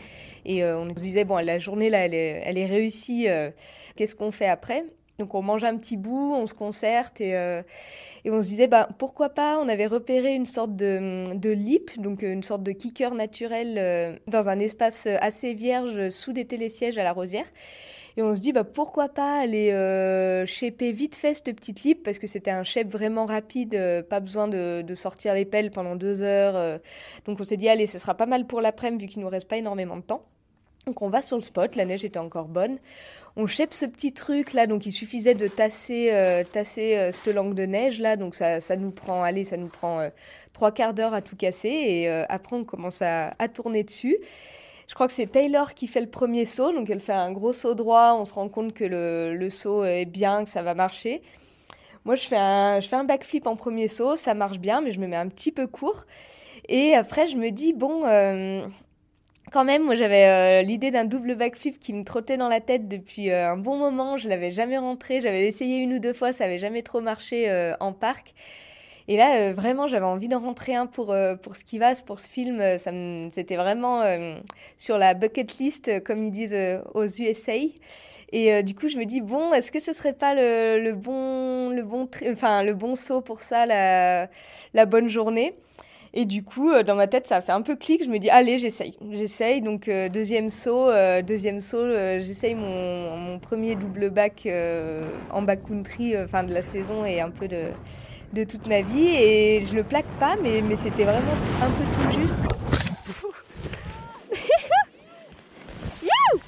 Et 0.46 0.64
euh, 0.64 0.78
on 0.78 0.88
se 0.88 0.94
disait, 0.94 1.24
bon, 1.24 1.36
la 1.44 1.58
journée, 1.58 1.90
là, 1.90 2.06
elle 2.06 2.14
est, 2.14 2.66
réussie. 2.66 3.28
Euh, 3.28 3.50
qu'est-ce 3.96 4.14
qu'on 4.14 4.30
fait 4.30 4.48
après? 4.48 4.84
Donc 5.18 5.34
on 5.34 5.42
mange 5.42 5.64
un 5.64 5.76
petit 5.76 5.96
bout, 5.96 6.32
on 6.32 6.46
se 6.46 6.54
concerte 6.54 7.20
et, 7.20 7.34
euh, 7.34 7.60
on 8.24 8.40
se 8.40 8.48
disait 8.50 8.68
bah, 8.68 8.88
pourquoi 8.98 9.30
pas, 9.30 9.58
on 9.58 9.68
avait 9.68 9.88
repéré 9.88 10.32
une 10.32 10.46
sorte 10.46 10.76
de 10.76 11.50
lip, 11.50 12.00
donc 12.00 12.22
une 12.22 12.44
sorte 12.44 12.62
de 12.62 12.70
kicker 12.70 13.12
naturel 13.12 14.20
dans 14.28 14.48
un 14.48 14.60
espace 14.60 15.08
assez 15.20 15.54
vierge 15.54 16.10
sous 16.10 16.32
des 16.32 16.44
télésièges 16.44 16.98
à 16.98 17.02
la 17.02 17.12
rosière. 17.12 17.46
Et 18.18 18.22
on 18.22 18.34
se 18.34 18.40
dit, 18.40 18.52
bah, 18.52 18.64
pourquoi 18.64 19.08
pas 19.08 19.38
aller 19.38 19.70
euh, 19.72 20.44
vite 20.80 21.14
fait 21.14 21.34
cette 21.34 21.54
petite 21.54 21.84
lip, 21.84 22.02
parce 22.02 22.18
que 22.18 22.26
c'était 22.26 22.50
un 22.50 22.64
shape 22.64 22.88
vraiment 22.88 23.26
rapide, 23.26 23.76
euh, 23.76 24.02
pas 24.02 24.18
besoin 24.18 24.48
de, 24.48 24.82
de, 24.82 24.94
sortir 24.96 25.34
les 25.34 25.44
pelles 25.44 25.70
pendant 25.70 25.94
deux 25.94 26.20
heures. 26.20 26.56
Euh. 26.56 26.78
Donc 27.26 27.38
on 27.38 27.44
s'est 27.44 27.56
dit, 27.56 27.68
allez, 27.68 27.86
ce 27.86 28.00
sera 28.00 28.16
pas 28.16 28.26
mal 28.26 28.44
pour 28.44 28.60
l'après-midi, 28.60 29.04
vu 29.04 29.08
qu'il 29.08 29.22
nous 29.22 29.28
reste 29.28 29.46
pas 29.46 29.56
énormément 29.56 29.96
de 29.96 30.02
temps. 30.02 30.24
Donc 30.86 31.00
on 31.00 31.08
va 31.08 31.22
sur 31.22 31.36
le 31.36 31.42
spot, 31.42 31.76
la 31.76 31.84
neige 31.84 32.04
était 32.04 32.18
encore 32.18 32.48
bonne. 32.48 32.78
On 33.36 33.46
shape 33.46 33.72
ce 33.72 33.86
petit 33.86 34.12
truc 34.12 34.52
là, 34.52 34.66
donc 34.66 34.84
il 34.84 34.90
suffisait 34.90 35.34
de 35.34 35.46
tasser, 35.46 36.10
tasser 36.50 37.10
cette 37.12 37.28
langue 37.28 37.54
de 37.54 37.66
neige 37.66 38.00
là, 38.00 38.16
donc 38.16 38.34
ça, 38.34 38.60
ça 38.60 38.74
nous 38.74 38.90
prend, 38.90 39.22
allez, 39.22 39.44
ça 39.44 39.56
nous 39.56 39.68
prend 39.68 40.08
trois 40.54 40.72
quarts 40.72 40.94
d'heure 40.94 41.14
à 41.14 41.20
tout 41.20 41.36
casser 41.36 41.68
et 41.68 42.08
après 42.08 42.56
on 42.56 42.64
commence 42.64 43.02
à, 43.02 43.34
à 43.38 43.48
tourner 43.48 43.84
dessus. 43.84 44.16
Je 44.88 44.94
crois 44.94 45.06
que 45.06 45.12
c'est 45.12 45.26
Taylor 45.26 45.74
qui 45.74 45.86
fait 45.86 46.00
le 46.00 46.10
premier 46.10 46.46
saut, 46.46 46.72
donc 46.72 46.90
elle 46.90 47.00
fait 47.00 47.12
un 47.12 47.30
gros 47.30 47.52
saut 47.52 47.74
droit, 47.74 48.16
on 48.18 48.24
se 48.24 48.32
rend 48.32 48.48
compte 48.48 48.72
que 48.72 48.84
le, 48.84 49.36
le 49.36 49.50
saut 49.50 49.84
est 49.84 50.06
bien, 50.06 50.44
que 50.44 50.50
ça 50.50 50.62
va 50.62 50.74
marcher. 50.74 51.22
Moi, 52.06 52.14
je 52.14 52.26
fais, 52.26 52.38
un, 52.38 52.80
je 52.80 52.88
fais 52.88 52.96
un 52.96 53.04
backflip 53.04 53.46
en 53.46 53.54
premier 53.54 53.86
saut, 53.86 54.16
ça 54.16 54.32
marche 54.32 54.58
bien, 54.58 54.80
mais 54.80 54.92
je 54.92 54.98
me 54.98 55.06
mets 55.06 55.16
un 55.16 55.28
petit 55.28 55.52
peu 55.52 55.66
court. 55.66 56.06
Et 56.68 56.94
après, 56.94 57.26
je 57.26 57.36
me 57.36 57.50
dis, 57.50 57.74
bon, 57.74 58.06
euh, 58.06 58.66
quand 59.52 59.64
même, 59.64 59.84
moi, 59.84 59.94
j'avais 59.94 60.60
euh, 60.60 60.62
l'idée 60.62 60.90
d'un 60.90 61.04
double 61.04 61.34
backflip 61.34 61.78
qui 61.78 61.92
me 61.92 62.04
trottait 62.04 62.38
dans 62.38 62.48
la 62.48 62.60
tête 62.60 62.88
depuis 62.88 63.30
euh, 63.30 63.52
un 63.52 63.58
bon 63.58 63.76
moment. 63.76 64.16
Je 64.16 64.26
l'avais 64.26 64.50
jamais 64.50 64.78
rentré, 64.78 65.20
j'avais 65.20 65.46
essayé 65.46 65.78
une 65.78 65.92
ou 65.92 65.98
deux 65.98 66.14
fois, 66.14 66.32
ça 66.32 66.44
avait 66.44 66.58
jamais 66.58 66.80
trop 66.80 67.02
marché 67.02 67.74
en 67.78 67.92
parc. 67.92 68.34
Et 69.08 69.16
là, 69.16 69.36
euh, 69.36 69.52
vraiment, 69.54 69.86
j'avais 69.86 70.04
envie 70.04 70.28
d'en 70.28 70.38
rentrer 70.38 70.74
un 70.74 70.86
pour, 70.86 71.10
euh, 71.10 71.34
pour 71.34 71.56
ce 71.56 71.64
qui 71.64 71.78
va, 71.78 71.94
pour 71.94 72.20
ce 72.20 72.28
film. 72.28 72.60
Euh, 72.60 72.76
ça 72.76 72.90
C'était 73.32 73.56
vraiment 73.56 74.02
sur 74.76 74.98
la 74.98 75.14
bucket 75.14 75.58
list, 75.58 76.02
comme 76.04 76.22
ils 76.24 76.30
disent 76.30 76.56
aux 76.94 77.06
USA. 77.06 77.54
Et 78.32 78.62
du 78.62 78.74
coup, 78.74 78.88
je 78.88 78.98
me 78.98 79.04
dis, 79.04 79.22
bon, 79.22 79.54
est-ce 79.54 79.72
que 79.72 79.80
ce 79.80 79.94
serait 79.94 80.12
pas 80.12 80.34
le, 80.34 80.92
bon, 80.92 81.70
le, 81.70 81.82
bon 81.82 82.08
enfin, 82.30 82.62
le 82.62 82.74
bon 82.74 82.94
saut 82.94 83.22
pour 83.22 83.40
ça, 83.40 83.64
la, 83.64 84.86
bonne 84.86 85.08
journée? 85.08 85.54
Et 86.14 86.24
du 86.24 86.42
coup, 86.42 86.70
dans 86.82 86.94
ma 86.94 87.06
tête, 87.06 87.26
ça 87.26 87.36
a 87.36 87.40
fait 87.40 87.52
un 87.52 87.62
peu 87.62 87.76
clic. 87.76 88.04
Je 88.04 88.10
me 88.10 88.18
dis, 88.18 88.28
allez, 88.28 88.58
j'essaye. 88.58 88.96
J'essaye. 89.12 89.62
Donc, 89.62 89.88
deuxième 89.88 90.50
saut, 90.50 90.90
deuxième 91.22 91.62
saut, 91.62 91.88
j'essaye 92.20 92.54
mon, 92.54 93.16
mon, 93.16 93.38
premier 93.38 93.74
double 93.74 94.10
back 94.10 94.46
en 95.32 95.42
backcountry, 95.42 96.14
fin 96.28 96.44
de 96.44 96.52
la 96.52 96.62
saison 96.62 97.06
et 97.06 97.20
un 97.20 97.30
peu 97.30 97.48
de, 97.48 97.72
de 98.32 98.44
toute 98.44 98.66
ma 98.66 98.82
vie 98.82 99.08
et 99.08 99.64
je 99.66 99.74
le 99.74 99.82
plaque 99.82 100.06
pas, 100.18 100.36
mais, 100.42 100.62
mais 100.62 100.76
c'était 100.76 101.04
vraiment 101.04 101.32
un 101.62 101.70
peu 101.70 101.84
tout 101.94 102.20
juste. 102.20 102.36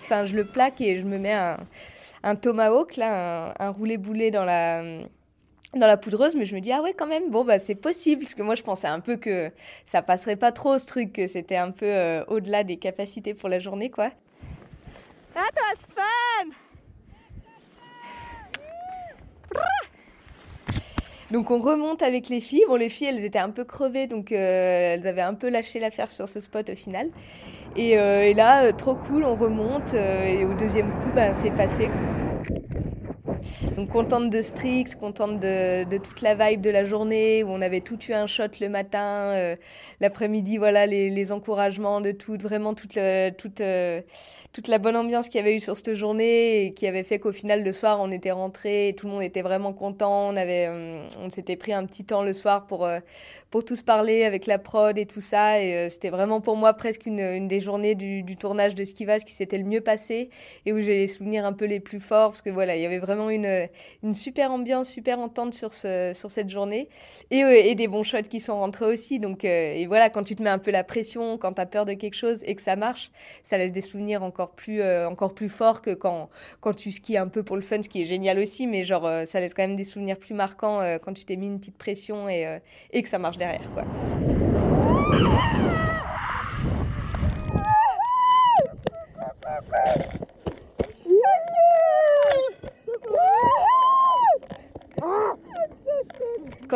Enfin, 0.05 0.25
je 0.25 0.35
le 0.35 0.44
plaque 0.44 0.81
et 0.81 0.99
je 0.99 1.06
me 1.06 1.19
mets 1.19 1.32
un, 1.32 1.56
un 2.23 2.35
tomahawk, 2.35 2.97
là, 2.97 3.55
un, 3.59 3.71
roulé-boulé 3.71 4.31
dans 4.31 4.44
la, 4.44 4.82
dans 5.75 5.87
la 5.87 5.97
poudreuse, 5.97 6.35
mais 6.35 6.44
je 6.44 6.55
me 6.55 6.61
dis, 6.61 6.73
ah 6.73 6.82
ouais, 6.82 6.93
quand 6.93 7.06
même, 7.06 7.31
bon, 7.31 7.44
bah, 7.44 7.59
c'est 7.59 7.75
possible, 7.77 8.23
parce 8.23 8.35
que 8.35 8.43
moi, 8.43 8.55
je 8.56 8.62
pensais 8.62 8.88
un 8.88 9.00
peu 9.00 9.17
que 9.17 9.50
ça 9.87 10.03
passerait 10.03 10.37
pas 10.37 10.53
trop, 10.53 10.79
ce 10.79 10.87
truc, 10.87 11.12
que 11.12 11.26
c'était 11.29 11.56
un 11.56 11.71
peu 11.71 11.87
euh, 11.87 12.25
au-delà 12.26 12.65
des 12.65 12.76
capacités 12.76 13.35
pour 13.35 13.49
la 13.49 13.59
journée, 13.59 13.91
quoi. 13.91 14.11
That 15.35 15.55
was 15.55 15.87
fun! 15.94 16.20
Donc 21.31 21.50
on 21.50 21.59
remonte 21.59 22.03
avec 22.03 22.29
les 22.29 22.41
filles. 22.41 22.65
Bon, 22.69 22.77
les 22.77 22.88
filles, 22.88 23.09
elles 23.09 23.25
étaient 23.25 23.38
un 23.38 23.50
peu 23.50 23.65
crevées, 23.65 24.06
donc 24.06 24.32
euh, 24.32 24.94
elles 24.94 25.06
avaient 25.06 25.21
un 25.21 25.35
peu 25.35 25.49
lâché 25.49 25.79
l'affaire 25.79 26.09
sur 26.09 26.29
ce 26.29 26.41
spot 26.41 26.71
au 26.71 26.77
final. 26.77 27.09
Et, 27.77 27.99
euh, 27.99 28.35
là, 28.35 28.65
euh, 28.65 28.73
trop 28.73 28.97
cool, 28.97 29.25
on 29.25 29.37
remonte. 29.37 29.94
et 29.94 30.44
au 30.44 30.55
deuxième 30.55 30.91
coup, 30.91 31.11
ben, 31.15 31.35
c'est 31.35 31.53
passé. 31.53 31.88
Donc 33.77 33.89
contente 33.89 34.31
de 34.31 34.43
Strix, 34.43 34.97
contente 34.99 35.41
de, 35.41 35.97
toute 35.99 36.21
la 36.23 36.35
vibe 36.35 36.61
de 36.61 36.71
la 36.71 36.85
journée 36.85 37.45
où 37.45 37.49
on 37.51 37.63
avait 37.63 37.81
tout 37.81 37.99
eu 38.09 38.13
un 38.13 38.27
shot 38.27 38.45
le 38.61 38.69
matin, 38.69 39.57
l'après-midi, 40.01 40.59
voilà 40.59 40.87
les, 40.87 41.33
encouragements 41.33 42.01
de 42.01 42.11
tout, 42.11 42.37
vraiment 42.37 42.75
toute, 42.75 42.99
toute 43.39 43.63
toute 44.53 44.67
la 44.67 44.79
bonne 44.79 44.97
ambiance 44.97 45.29
qu'il 45.29 45.39
y 45.39 45.43
avait 45.43 45.55
eu 45.55 45.61
sur 45.61 45.77
cette 45.77 45.95
journée 45.95 46.65
et 46.65 46.75
qui 46.75 46.87
avait 46.89 47.05
fait 47.05 47.21
qu'au 47.21 47.31
final 47.31 47.63
le 47.63 47.73
soir 47.73 47.99
on 48.01 48.11
était 48.11 48.33
rentré 48.33 48.95
tout 48.99 49.07
le 49.07 49.13
monde 49.13 49.23
était 49.23 49.43
vraiment 49.43 49.73
content. 49.73 50.29
On 50.29 50.37
avait, 50.37 50.67
euh, 50.69 51.07
on 51.21 51.31
s'était 51.31 51.57
pris 51.57 51.73
un 51.73 51.85
petit 51.87 52.05
temps 52.05 52.23
le 52.23 52.33
soir 52.33 52.67
pour 52.67 52.85
euh, 52.85 52.99
pour 53.51 53.65
tous 53.65 53.83
parler 53.83 54.25
avec 54.25 54.47
la 54.47 54.59
prod 54.59 54.97
et 54.99 55.07
tout 55.07 55.21
ça 55.21 55.61
et 55.63 55.77
euh, 55.77 55.89
c'était 55.89 56.11
vraiment 56.11 56.41
pour 56.41 56.57
moi 56.57 56.75
presque 56.75 57.07
une, 57.07 57.21
une 57.21 57.47
des 57.47 57.61
journées 57.61 57.95
du, 57.95 58.23
du, 58.23 58.37
tournage 58.37 58.75
de 58.75 58.85
Skivas 58.85 59.21
qui 59.21 59.35
s'était 59.35 59.59
le 59.59 59.65
mieux 59.65 59.81
passé 59.81 60.31
et 60.67 60.73
où 60.73 60.81
j'ai 60.81 60.97
les 60.97 61.09
souvenirs 61.09 61.45
un 61.45 61.53
peu 61.53 61.67
les 61.67 61.81
plus 61.81 62.00
forts 62.00 62.31
parce 62.31 62.43
que 62.43 62.50
voilà 62.50 62.75
il 62.77 62.83
y 62.83 62.87
avait 62.87 62.99
vraiment 62.99 63.31
une 63.31 63.69
une 64.03 64.15
super 64.15 64.50
ambiance, 64.50 64.89
super 64.89 65.19
entente 65.19 65.55
sur 65.55 65.75
ce 65.75 66.12
sur 66.15 66.31
cette 66.31 66.50
journée. 66.50 66.89
Et, 67.31 67.39
et 67.39 67.75
des 67.75 67.89
bons 67.89 68.03
shots 68.03 68.23
qui 68.23 68.41
sont 68.41 68.59
rentrés 68.59 68.87
aussi. 68.87 69.19
Donc 69.19 69.45
et 69.45 69.87
voilà 69.87 70.11
quand 70.11 70.23
tu 70.23 70.37
te 70.37 70.43
mets 70.43 70.50
un 70.50 70.59
peu 70.59 70.71
la 70.71 70.85
pression, 70.85 71.39
quand 71.39 71.55
tu 71.55 71.61
as 71.61 71.67
peur 71.67 71.87
de 71.87 71.95
quelque 71.95 72.15
chose 72.15 72.43
et 72.45 72.55
que 72.55 72.62
ça 72.62 72.77
marche, 72.77 73.11
ça 73.45 73.59
laisse 73.59 73.73
des 73.73 73.81
souvenirs 73.81 74.23
encore 74.23 74.50
plus, 74.53 74.81
euh, 74.81 75.09
encore 75.09 75.35
plus 75.35 75.49
fort 75.49 75.83
que 75.83 75.95
quand, 75.95 76.29
quand 76.61 76.75
tu 76.75 76.93
skis 76.93 77.17
un 77.17 77.29
peu 77.29 77.43
pour 77.43 77.57
le 77.57 77.62
fun, 77.62 77.83
ce 77.83 77.89
qui 77.89 78.03
est 78.03 78.07
génial 78.07 78.39
aussi, 78.39 78.67
mais 78.67 78.85
genre, 78.85 79.07
euh, 79.07 79.25
ça 79.25 79.41
laisse 79.41 79.55
quand 79.55 79.62
même 79.62 79.77
des 79.77 79.85
souvenirs 79.85 80.19
plus 80.19 80.35
marquants 80.35 80.81
euh, 80.81 80.99
quand 80.99 81.12
tu 81.12 81.25
t'es 81.25 81.37
mis 81.37 81.47
une 81.47 81.59
petite 81.59 81.79
pression 81.79 82.29
et, 82.29 82.59
et 82.93 83.03
que 83.03 83.09
ça 83.09 83.19
marche 83.19 83.39
derrière, 83.39 83.71
quoi. 83.73 83.85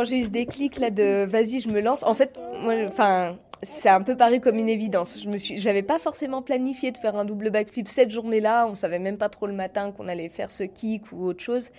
J'ai 0.04 0.20
eu 0.20 0.24
ce 0.24 0.30
déclic 0.30 0.78
là 0.78 0.90
de 0.90 1.24
vas-y, 1.24 1.60
je 1.60 1.68
me 1.68 1.80
lance, 1.80 2.02
en 2.02 2.14
fait, 2.14 2.38
moi, 2.62 2.74
enfin, 2.86 3.36
c'est 3.62 3.88
un 3.88 4.02
peu 4.02 4.16
paru 4.16 4.40
comme 4.40 4.58
une 4.58 4.68
évidence. 4.68 5.18
Je 5.22 5.28
me 5.28 5.36
suis, 5.36 5.58
j'avais 5.58 5.82
pas 5.82 5.98
forcément 5.98 6.42
planifié 6.42 6.92
de 6.92 6.98
faire 6.98 7.16
un 7.16 7.24
double 7.24 7.50
backflip 7.50 7.88
cette 7.88 8.10
journée-là. 8.10 8.66
On 8.68 8.74
savait 8.74 8.98
même 8.98 9.18
pas 9.18 9.28
trop 9.28 9.46
le 9.46 9.54
matin 9.54 9.92
qu'on 9.92 10.08
allait 10.08 10.28
faire 10.28 10.50
ce 10.50 10.64
kick 10.64 11.12
ou 11.12 11.26
autre 11.26 11.42
chose. 11.42 11.70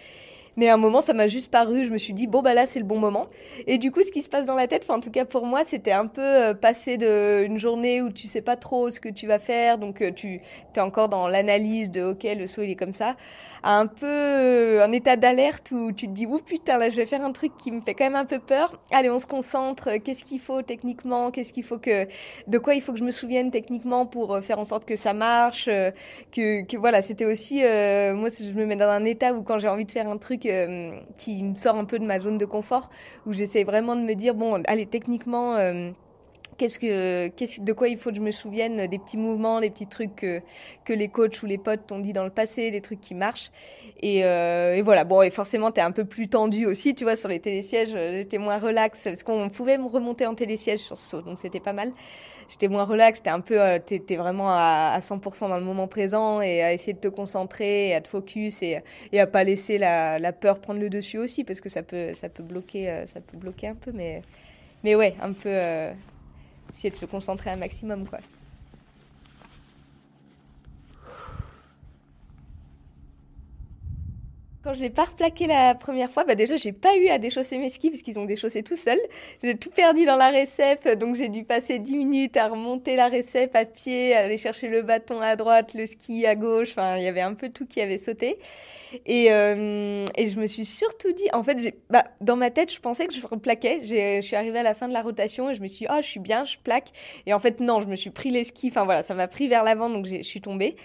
Mais 0.57 0.69
à 0.69 0.75
un 0.75 0.77
moment, 0.77 1.01
ça 1.01 1.13
m'a 1.13 1.27
juste 1.27 1.51
paru. 1.51 1.85
Je 1.85 1.91
me 1.91 1.97
suis 1.97 2.13
dit, 2.13 2.27
bon, 2.27 2.41
bah 2.41 2.53
là, 2.53 2.65
c'est 2.65 2.79
le 2.79 2.85
bon 2.85 2.97
moment. 2.97 3.27
Et 3.67 3.77
du 3.77 3.91
coup, 3.91 4.03
ce 4.03 4.11
qui 4.11 4.21
se 4.21 4.29
passe 4.29 4.45
dans 4.45 4.55
la 4.55 4.67
tête, 4.67 4.89
en 4.89 4.99
tout 4.99 5.11
cas 5.11 5.25
pour 5.25 5.45
moi, 5.45 5.63
c'était 5.63 5.91
un 5.91 6.07
peu 6.07 6.21
euh, 6.21 6.53
passer 6.53 6.97
d'une 6.97 7.57
journée 7.57 8.01
où 8.01 8.09
tu 8.09 8.27
sais 8.27 8.41
pas 8.41 8.55
trop 8.55 8.89
ce 8.89 8.99
que 8.99 9.09
tu 9.09 9.27
vas 9.27 9.39
faire. 9.39 9.77
Donc, 9.77 10.01
euh, 10.01 10.11
tu 10.11 10.41
es 10.75 10.79
encore 10.79 11.09
dans 11.09 11.27
l'analyse 11.27 11.91
de, 11.91 12.03
OK, 12.03 12.23
le 12.23 12.47
saut, 12.47 12.61
il 12.61 12.71
est 12.71 12.75
comme 12.75 12.93
ça. 12.93 13.15
À 13.63 13.79
un 13.79 13.87
peu 13.87 14.05
euh, 14.05 14.85
un 14.85 14.91
état 14.91 15.15
d'alerte 15.15 15.71
où 15.71 15.91
tu 15.91 16.07
te 16.07 16.11
dis, 16.11 16.27
oh 16.29 16.39
putain, 16.39 16.77
là, 16.77 16.89
je 16.89 16.95
vais 16.95 17.05
faire 17.05 17.23
un 17.23 17.31
truc 17.31 17.51
qui 17.57 17.71
me 17.71 17.81
fait 17.81 17.93
quand 17.93 18.05
même 18.05 18.15
un 18.15 18.25
peu 18.25 18.39
peur. 18.39 18.79
Allez, 18.91 19.09
on 19.09 19.19
se 19.19 19.25
concentre. 19.25 19.97
Qu'est-ce 19.97 20.23
qu'il 20.23 20.39
faut 20.39 20.61
techniquement 20.61 21.31
Qu'est-ce 21.31 21.51
qu'il 21.51 21.63
faut 21.63 21.79
que, 21.79 22.07
de 22.47 22.57
quoi 22.59 22.75
il 22.75 22.81
faut 22.81 22.93
que 22.93 22.99
je 22.99 23.03
me 23.03 23.11
souvienne 23.11 23.51
techniquement 23.51 24.05
pour 24.05 24.39
faire 24.39 24.59
en 24.59 24.63
sorte 24.63 24.85
que 24.85 24.95
ça 24.95 25.13
marche 25.13 25.65
que 26.31 26.77
voilà, 26.77 27.01
c'était 27.01 27.25
aussi, 27.25 27.55
moi, 27.55 28.29
je 28.29 28.51
me 28.51 28.65
mets 28.65 28.75
dans 28.75 28.89
un 28.89 29.03
état 29.03 29.33
où 29.33 29.41
quand 29.41 29.57
j'ai 29.57 29.67
envie 29.67 29.85
de 29.85 29.91
faire 29.91 30.07
un 30.07 30.17
truc, 30.17 30.44
euh, 30.49 30.91
qui 31.17 31.43
me 31.43 31.55
sort 31.55 31.75
un 31.75 31.85
peu 31.85 31.99
de 31.99 32.05
ma 32.05 32.19
zone 32.19 32.37
de 32.37 32.45
confort, 32.45 32.89
où 33.25 33.33
j'essaie 33.33 33.63
vraiment 33.63 33.95
de 33.95 34.01
me 34.01 34.13
dire, 34.13 34.35
bon, 34.35 34.61
allez, 34.67 34.85
techniquement, 34.85 35.55
euh, 35.55 35.91
qu'est-ce 36.57 36.79
que, 36.79 37.27
qu'est-ce, 37.29 37.61
de 37.61 37.73
quoi 37.73 37.87
il 37.87 37.97
faut 37.97 38.09
que 38.11 38.15
je 38.15 38.21
me 38.21 38.31
souvienne, 38.31 38.87
des 38.87 38.99
petits 38.99 39.17
mouvements, 39.17 39.59
des 39.59 39.69
petits 39.69 39.87
trucs 39.87 40.15
que, 40.15 40.93
les 40.93 41.07
coachs 41.07 41.41
ou 41.43 41.45
les 41.45 41.57
potes 41.57 41.87
t'ont 41.87 41.99
dit 41.99 42.13
dans 42.13 42.23
le 42.23 42.29
passé, 42.29 42.71
des 42.71 42.81
trucs 42.81 43.01
qui 43.01 43.15
marchent. 43.15 43.51
Et, 44.01 44.25
euh, 44.25 44.75
et 44.75 44.81
voilà, 44.81 45.03
bon, 45.03 45.21
et 45.21 45.29
forcément, 45.29 45.71
t'es 45.71 45.81
un 45.81 45.91
peu 45.91 46.05
plus 46.05 46.27
tendu 46.27 46.65
aussi, 46.65 46.95
tu 46.95 47.03
vois, 47.03 47.15
sur 47.15 47.29
les 47.29 47.39
télésièges, 47.39 47.89
j'étais 47.89 48.37
moins 48.37 48.57
relax, 48.57 49.01
parce 49.03 49.23
qu'on 49.23 49.49
pouvait 49.49 49.77
me 49.77 49.87
remonter 49.87 50.25
en 50.25 50.35
télésiège 50.35 50.79
sur 50.79 50.97
ce 50.97 51.09
saut, 51.09 51.21
donc 51.21 51.39
c'était 51.39 51.59
pas 51.59 51.73
mal 51.73 51.91
j'étais 52.49 52.67
moins 52.67 52.83
relax, 52.83 53.21
t'es 53.21 53.29
un 53.29 53.39
peu, 53.39 53.61
euh, 53.61 53.79
t'es, 53.79 54.15
vraiment 54.15 54.49
à, 54.49 54.97
100% 54.99 55.49
dans 55.49 55.57
le 55.57 55.63
moment 55.63 55.87
présent 55.87 56.41
et 56.41 56.61
à 56.61 56.73
essayer 56.73 56.93
de 56.93 56.99
te 56.99 57.07
concentrer 57.07 57.89
et 57.89 57.95
à 57.95 58.01
te 58.01 58.07
focus 58.07 58.61
et, 58.61 58.81
et 59.11 59.19
à 59.19 59.27
pas 59.27 59.43
laisser 59.43 59.77
la, 59.77 60.33
peur 60.33 60.59
prendre 60.59 60.79
le 60.79 60.89
dessus 60.89 61.17
aussi 61.17 61.43
parce 61.43 61.61
que 61.61 61.69
ça 61.69 61.83
peut, 61.83 62.13
ça 62.13 62.29
peut 62.29 62.43
bloquer, 62.43 62.89
euh, 62.89 63.05
ça 63.05 63.21
peut 63.21 63.37
bloquer 63.37 63.67
un 63.67 63.75
peu, 63.75 63.91
mais, 63.91 64.21
mais 64.83 64.95
ouais, 64.95 65.15
un 65.21 65.33
peu 65.33 65.49
euh, 65.49 65.93
essayer 66.71 66.89
de 66.89 66.97
se 66.97 67.05
concentrer 67.05 67.49
un 67.49 67.57
maximum, 67.57 68.07
quoi. 68.07 68.19
Quand 74.65 74.73
je 74.73 74.81
l'ai 74.81 74.89
pas 74.89 75.03
replaqué 75.03 75.45
la 75.45 75.75
première 75.75 76.09
fois, 76.09 76.23
bah 76.23 76.33
déjà 76.33 76.55
j'ai 76.55 76.71
pas 76.71 76.97
eu 76.97 77.07
à 77.09 77.19
déchausser 77.19 77.59
mes 77.59 77.69
skis 77.69 77.91
parce 77.91 78.01
qu'ils 78.01 78.17
ont 78.17 78.25
déchaussé 78.25 78.63
tout 78.63 78.75
seuls. 78.75 78.97
J'ai 79.43 79.55
tout 79.55 79.69
perdu 79.69 80.05
dans 80.05 80.15
la 80.15 80.31
récep, 80.31 80.97
donc 80.97 81.15
j'ai 81.15 81.29
dû 81.29 81.43
passer 81.43 81.77
10 81.77 81.95
minutes 81.95 82.35
à 82.35 82.47
remonter 82.47 82.95
la 82.95 83.07
récep 83.07 83.55
à 83.55 83.65
pied, 83.65 84.15
à 84.15 84.21
aller 84.21 84.39
chercher 84.39 84.67
le 84.67 84.81
bâton 84.81 85.21
à 85.21 85.35
droite, 85.35 85.75
le 85.75 85.85
ski 85.85 86.25
à 86.25 86.33
gauche. 86.33 86.71
Enfin, 86.71 86.97
il 86.97 87.03
y 87.03 87.07
avait 87.07 87.21
un 87.21 87.35
peu 87.35 87.49
tout 87.49 87.67
qui 87.67 87.79
avait 87.79 87.99
sauté. 87.99 88.39
Et, 89.05 89.31
euh, 89.31 90.07
je 90.17 90.39
me 90.39 90.47
suis 90.47 90.65
surtout 90.65 91.11
dit, 91.11 91.27
en 91.31 91.43
fait, 91.43 91.75
bah, 91.91 92.05
dans 92.19 92.35
ma 92.35 92.49
tête, 92.49 92.73
je 92.73 92.79
pensais 92.79 93.05
que 93.05 93.13
je 93.13 93.23
replaquais. 93.23 93.81
Je 93.83 94.21
suis 94.21 94.35
arrivée 94.35 94.57
à 94.57 94.63
la 94.63 94.73
fin 94.73 94.87
de 94.87 94.93
la 94.93 95.03
rotation 95.03 95.51
et 95.51 95.53
je 95.53 95.61
me 95.61 95.67
suis 95.67 95.85
dit, 95.85 95.91
oh, 95.91 96.01
je 96.01 96.07
suis 96.07 96.19
bien, 96.19 96.43
je 96.43 96.57
plaque. 96.57 96.89
Et 97.27 97.35
en 97.35 97.39
fait, 97.39 97.59
non, 97.59 97.81
je 97.81 97.87
me 97.87 97.95
suis 97.95 98.09
pris 98.09 98.31
les 98.31 98.43
skis. 98.43 98.69
Enfin 98.69 98.85
voilà, 98.85 99.03
ça 99.03 99.13
m'a 99.13 99.27
pris 99.27 99.47
vers 99.47 99.63
l'avant, 99.63 99.91
donc 99.91 100.07
je 100.07 100.23
suis 100.23 100.41
tombée. 100.41 100.75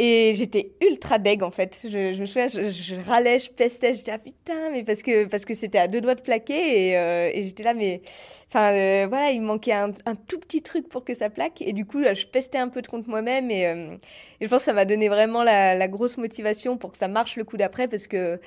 Et 0.00 0.32
j'étais 0.36 0.70
ultra 0.80 1.18
deg 1.18 1.42
en 1.42 1.50
fait. 1.50 1.84
Je, 1.90 2.20
me 2.20 2.24
souviens, 2.24 2.46
je, 2.46 2.94
râlais, 3.04 3.40
je 3.40 3.50
pestais, 3.50 3.94
j'étais 3.94 4.12
ah 4.12 4.18
putain, 4.18 4.70
mais 4.70 4.84
parce 4.84 5.02
que 5.02 5.24
parce 5.24 5.44
que 5.44 5.54
c'était 5.54 5.78
à 5.78 5.88
deux 5.88 6.00
doigts 6.00 6.14
de 6.14 6.20
plaquer 6.20 6.90
et, 6.90 6.96
euh, 6.96 7.32
j'étais 7.34 7.64
là, 7.64 7.74
mais 7.74 8.00
enfin 8.48 8.72
euh, 8.74 9.06
voilà, 9.08 9.32
il 9.32 9.42
manquait 9.42 9.72
un, 9.72 9.90
tout 10.28 10.38
petit 10.38 10.62
truc 10.62 10.88
pour 10.88 11.04
que 11.04 11.14
ça 11.14 11.30
plaque. 11.30 11.62
Et 11.62 11.72
du 11.72 11.84
coup 11.84 12.00
je 12.00 12.26
pestais 12.28 12.58
un 12.58 12.68
peu 12.68 12.80
de 12.80 12.86
contre 12.86 13.08
moi-même 13.08 13.50
et, 13.50 13.66
euh, 13.66 13.96
je 14.40 14.46
pense 14.46 14.60
que 14.60 14.66
ça 14.66 14.72
m'a 14.72 14.84
donné 14.84 15.08
vraiment 15.08 15.42
la, 15.42 15.88
grosse 15.88 16.16
motivation 16.16 16.76
pour 16.76 16.92
que 16.92 16.96
ça 16.96 17.08
marche 17.08 17.34
le 17.34 17.42
coup 17.42 17.56
d'après 17.56 17.88
parce 17.88 18.06
que 18.06 18.38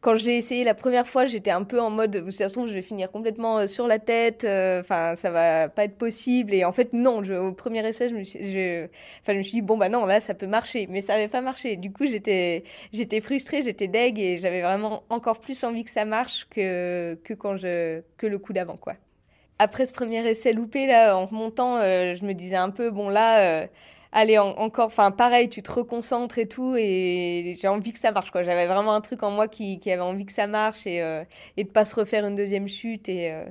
quand 0.00 0.16
je 0.16 0.24
l'ai 0.24 0.38
essayé 0.38 0.64
la 0.64 0.72
première 0.72 1.06
fois, 1.06 1.26
j'étais 1.26 1.50
un 1.50 1.64
peu 1.64 1.82
en 1.82 1.90
mode, 1.90 2.30
ça 2.30 2.48
se 2.48 2.54
trouve, 2.54 2.66
je 2.66 2.72
vais 2.72 2.80
finir 2.80 3.10
complètement 3.10 3.66
sur 3.66 3.86
la 3.86 3.98
tête, 3.98 4.46
enfin 4.46 5.16
ça 5.16 5.30
va 5.30 5.68
pas 5.68 5.84
être 5.84 5.98
possible. 5.98 6.54
Et 6.54 6.64
en 6.64 6.72
fait 6.72 6.94
non, 6.94 7.22
au 7.22 7.52
premier 7.52 7.86
essai, 7.86 8.08
je 8.08 8.14
me 8.14 8.24
suis, 8.24 8.42
je, 8.42 8.86
je 9.26 9.32
me 9.32 9.42
suis 9.42 9.52
dit 9.52 9.62
bon 9.62 9.76
bah 9.76 9.90
non 9.90 10.06
là 10.06 10.20
ça 10.20 10.32
peut 10.32 10.46
marcher 10.46 10.86
mais 10.94 11.00
ça 11.00 11.14
n'avait 11.14 11.28
pas 11.28 11.40
marché. 11.42 11.76
Du 11.76 11.92
coup, 11.92 12.06
j'étais, 12.06 12.64
j'étais 12.92 13.20
frustrée, 13.20 13.60
j'étais 13.62 13.88
deg 13.88 14.18
et 14.18 14.38
j'avais 14.38 14.62
vraiment 14.62 15.02
encore 15.10 15.40
plus 15.40 15.62
envie 15.64 15.84
que 15.84 15.90
ça 15.90 16.04
marche 16.04 16.46
que, 16.48 17.18
que, 17.24 17.34
quand 17.34 17.56
je, 17.56 18.00
que 18.16 18.26
le 18.26 18.38
coup 18.38 18.52
d'avant, 18.52 18.76
quoi. 18.76 18.94
Après 19.58 19.86
ce 19.86 19.92
premier 19.92 20.26
essai 20.26 20.52
loupé, 20.52 20.86
là, 20.86 21.16
en 21.16 21.26
remontant, 21.26 21.76
euh, 21.76 22.14
je 22.14 22.24
me 22.24 22.32
disais 22.32 22.56
un 22.56 22.70
peu, 22.70 22.90
bon, 22.90 23.08
là, 23.08 23.40
euh, 23.40 23.66
allez, 24.14 24.38
encore, 24.38 24.86
enfin, 24.86 25.10
pareil, 25.10 25.48
tu 25.48 25.62
te 25.62 25.70
reconcentres 25.70 26.38
et 26.38 26.46
tout, 26.46 26.76
et 26.78 27.54
j'ai 27.60 27.68
envie 27.68 27.92
que 27.92 27.98
ça 27.98 28.12
marche, 28.12 28.30
quoi. 28.30 28.44
J'avais 28.44 28.66
vraiment 28.66 28.94
un 28.94 29.00
truc 29.00 29.22
en 29.24 29.30
moi 29.30 29.48
qui, 29.48 29.78
avait 29.86 30.00
envie 30.00 30.24
que 30.24 30.32
ça 30.32 30.46
marche 30.46 30.86
et, 30.86 31.02
euh, 31.02 31.24
et 31.56 31.64
de 31.64 31.68
pas 31.68 31.84
se 31.84 31.96
refaire 31.96 32.24
une 32.24 32.36
deuxième 32.36 32.68
chute. 32.68 33.08
Et, 33.08 33.32
euh, 33.32 33.44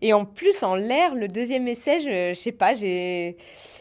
et 0.00 0.14
en 0.14 0.24
plus, 0.24 0.62
en 0.62 0.74
l'air, 0.74 1.14
le 1.14 1.28
deuxième 1.28 1.68
essai, 1.68 2.00
je, 2.00 2.34
je 2.34 2.40
sais 2.40 2.52
pas, 2.52 2.72
j'ai, 2.74 3.36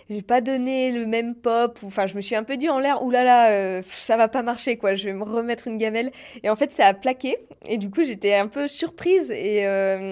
j'ai 0.09 0.21
pas 0.21 0.41
donné 0.41 0.91
le 0.91 1.05
même 1.05 1.35
pop, 1.35 1.79
enfin, 1.85 2.05
je 2.05 2.15
me 2.15 2.21
suis 2.21 2.35
un 2.35 2.43
peu 2.43 2.57
dit 2.57 2.69
en 2.69 2.79
l'air, 2.79 3.01
oulala, 3.01 3.23
là 3.23 3.51
euh, 3.51 3.79
là, 3.79 3.87
ça 3.89 4.17
va 4.17 4.27
pas 4.27 4.43
marcher, 4.43 4.77
quoi, 4.77 4.95
je 4.95 5.05
vais 5.05 5.13
me 5.13 5.23
remettre 5.23 5.67
une 5.67 5.77
gamelle. 5.77 6.11
Et 6.43 6.49
en 6.49 6.55
fait, 6.57 6.71
ça 6.71 6.87
a 6.87 6.93
plaqué, 6.93 7.37
et 7.65 7.77
du 7.77 7.89
coup, 7.89 8.03
j'étais 8.03 8.35
un 8.35 8.47
peu 8.47 8.67
surprise, 8.67 9.31
et, 9.31 9.63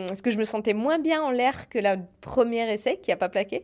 parce 0.08 0.22
que 0.22 0.32
je 0.32 0.38
me 0.38 0.46
sentais 0.46 0.74
moins 0.74 1.00
bien 1.00 1.22
en 1.22 1.32
l'air 1.32 1.68
que 1.68 1.80
la 1.80 1.98
première 2.22 2.70
essai 2.70 2.98
qui 3.04 3.12
a 3.12 3.18
pas 3.18 3.30
plaqué. 3.30 3.64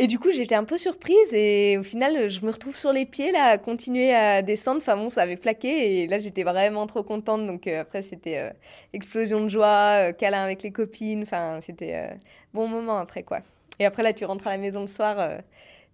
Et 0.00 0.06
du 0.06 0.20
coup, 0.20 0.30
j'étais 0.30 0.54
un 0.54 0.62
peu 0.62 0.78
surprise 0.78 1.34
et 1.34 1.76
au 1.76 1.82
final, 1.82 2.30
je 2.30 2.46
me 2.46 2.52
retrouve 2.52 2.76
sur 2.76 2.92
les 2.92 3.04
pieds 3.04 3.32
là, 3.32 3.46
à 3.46 3.58
continuer 3.58 4.14
à 4.14 4.42
descendre. 4.42 4.78
Enfin 4.80 4.96
bon, 4.96 5.10
ça 5.10 5.22
avait 5.22 5.36
plaqué 5.36 6.02
et 6.02 6.06
là, 6.06 6.20
j'étais 6.20 6.44
vraiment 6.44 6.86
trop 6.86 7.02
contente. 7.02 7.44
Donc 7.48 7.66
euh, 7.66 7.80
après, 7.80 8.02
c'était 8.02 8.38
euh, 8.38 8.50
explosion 8.92 9.42
de 9.42 9.48
joie, 9.48 10.10
euh, 10.10 10.12
câlin 10.12 10.44
avec 10.44 10.62
les 10.62 10.70
copines. 10.70 11.22
Enfin, 11.22 11.58
c'était 11.60 12.16
bon 12.54 12.68
moment 12.68 12.98
après 12.98 13.24
quoi. 13.24 13.40
Et 13.80 13.86
après 13.86 14.04
là, 14.04 14.12
tu 14.12 14.24
rentres 14.24 14.46
à 14.46 14.50
la 14.50 14.58
maison 14.58 14.82
le 14.82 14.86
soir, 14.86 15.40